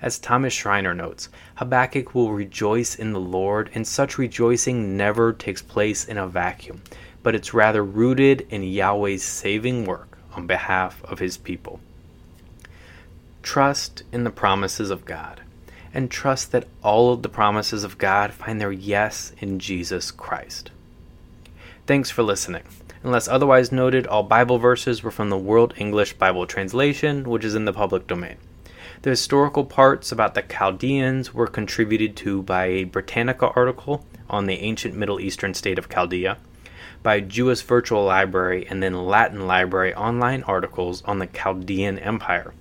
As 0.00 0.18
Thomas 0.18 0.52
Schreiner 0.52 0.94
notes, 0.94 1.28
Habakkuk 1.54 2.12
will 2.12 2.32
rejoice 2.32 2.96
in 2.96 3.12
the 3.12 3.20
Lord, 3.20 3.70
and 3.72 3.86
such 3.86 4.18
rejoicing 4.18 4.96
never 4.96 5.32
takes 5.32 5.62
place 5.62 6.04
in 6.04 6.18
a 6.18 6.26
vacuum 6.26 6.82
but 7.22 7.34
it's 7.34 7.54
rather 7.54 7.84
rooted 7.84 8.46
in 8.50 8.62
Yahweh's 8.62 9.22
saving 9.22 9.84
work 9.84 10.18
on 10.34 10.46
behalf 10.46 11.02
of 11.04 11.18
his 11.18 11.36
people. 11.36 11.80
Trust 13.42 14.02
in 14.12 14.24
the 14.24 14.30
promises 14.30 14.90
of 14.90 15.04
God, 15.04 15.40
and 15.92 16.10
trust 16.10 16.52
that 16.52 16.68
all 16.82 17.12
of 17.12 17.22
the 17.22 17.28
promises 17.28 17.84
of 17.84 17.98
God 17.98 18.32
find 18.32 18.60
their 18.60 18.72
yes 18.72 19.32
in 19.38 19.58
Jesus 19.58 20.10
Christ. 20.10 20.70
Thanks 21.86 22.10
for 22.10 22.22
listening. 22.22 22.62
Unless 23.02 23.26
otherwise 23.26 23.72
noted, 23.72 24.06
all 24.06 24.22
Bible 24.22 24.58
verses 24.58 25.02
were 25.02 25.10
from 25.10 25.28
the 25.28 25.36
World 25.36 25.74
English 25.76 26.12
Bible 26.14 26.46
Translation, 26.46 27.28
which 27.28 27.44
is 27.44 27.56
in 27.56 27.64
the 27.64 27.72
public 27.72 28.06
domain. 28.06 28.36
The 29.02 29.10
historical 29.10 29.64
parts 29.64 30.12
about 30.12 30.34
the 30.34 30.42
Chaldeans 30.42 31.34
were 31.34 31.48
contributed 31.48 32.14
to 32.18 32.42
by 32.42 32.66
a 32.66 32.84
Britannica 32.84 33.48
article 33.56 34.06
on 34.30 34.46
the 34.46 34.60
ancient 34.60 34.94
Middle 34.94 35.18
Eastern 35.18 35.54
state 35.54 35.78
of 35.78 35.88
Chaldea 35.88 36.38
by 37.02 37.20
Jewish 37.20 37.60
Virtual 37.62 38.04
Library 38.04 38.66
and 38.68 38.82
then 38.82 39.06
Latin 39.06 39.46
Library 39.46 39.94
online 39.94 40.42
articles 40.44 41.02
on 41.04 41.18
the 41.18 41.26
Chaldean 41.26 41.98
Empire. 41.98 42.54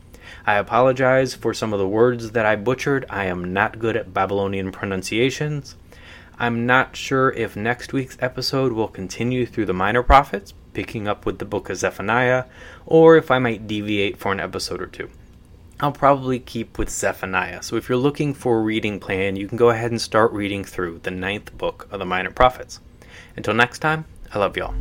I 0.45 0.55
apologize 0.55 1.35
for 1.35 1.53
some 1.53 1.73
of 1.73 1.79
the 1.79 1.87
words 1.87 2.31
that 2.31 2.45
I 2.45 2.55
butchered. 2.55 3.05
I 3.09 3.25
am 3.25 3.53
not 3.53 3.79
good 3.79 3.95
at 3.95 4.13
Babylonian 4.13 4.71
pronunciations. 4.71 5.75
I'm 6.39 6.65
not 6.65 6.95
sure 6.95 7.31
if 7.33 7.55
next 7.55 7.93
week's 7.93 8.17
episode 8.19 8.71
will 8.71 8.87
continue 8.87 9.45
through 9.45 9.67
the 9.67 9.73
Minor 9.73 10.01
Prophets, 10.01 10.53
picking 10.73 11.07
up 11.07 11.25
with 11.25 11.37
the 11.37 11.45
book 11.45 11.69
of 11.69 11.77
Zephaniah, 11.77 12.45
or 12.85 13.17
if 13.17 13.29
I 13.29 13.37
might 13.37 13.67
deviate 13.67 14.17
for 14.17 14.31
an 14.31 14.39
episode 14.39 14.81
or 14.81 14.87
two. 14.87 15.09
I'll 15.79 15.91
probably 15.91 16.39
keep 16.39 16.77
with 16.77 16.89
Zephaniah. 16.89 17.61
So 17.61 17.75
if 17.75 17.89
you're 17.89 17.97
looking 17.97 18.33
for 18.33 18.59
a 18.59 18.63
reading 18.63 18.99
plan, 18.99 19.35
you 19.35 19.47
can 19.47 19.57
go 19.57 19.69
ahead 19.69 19.91
and 19.91 20.01
start 20.01 20.31
reading 20.31 20.63
through 20.63 20.99
the 21.03 21.11
ninth 21.11 21.55
book 21.57 21.87
of 21.91 21.99
the 21.99 22.05
Minor 22.05 22.31
Prophets. 22.31 22.79
Until 23.35 23.53
next 23.53 23.79
time, 23.79 24.05
I 24.33 24.39
love 24.39 24.55
y'all. 24.55 24.73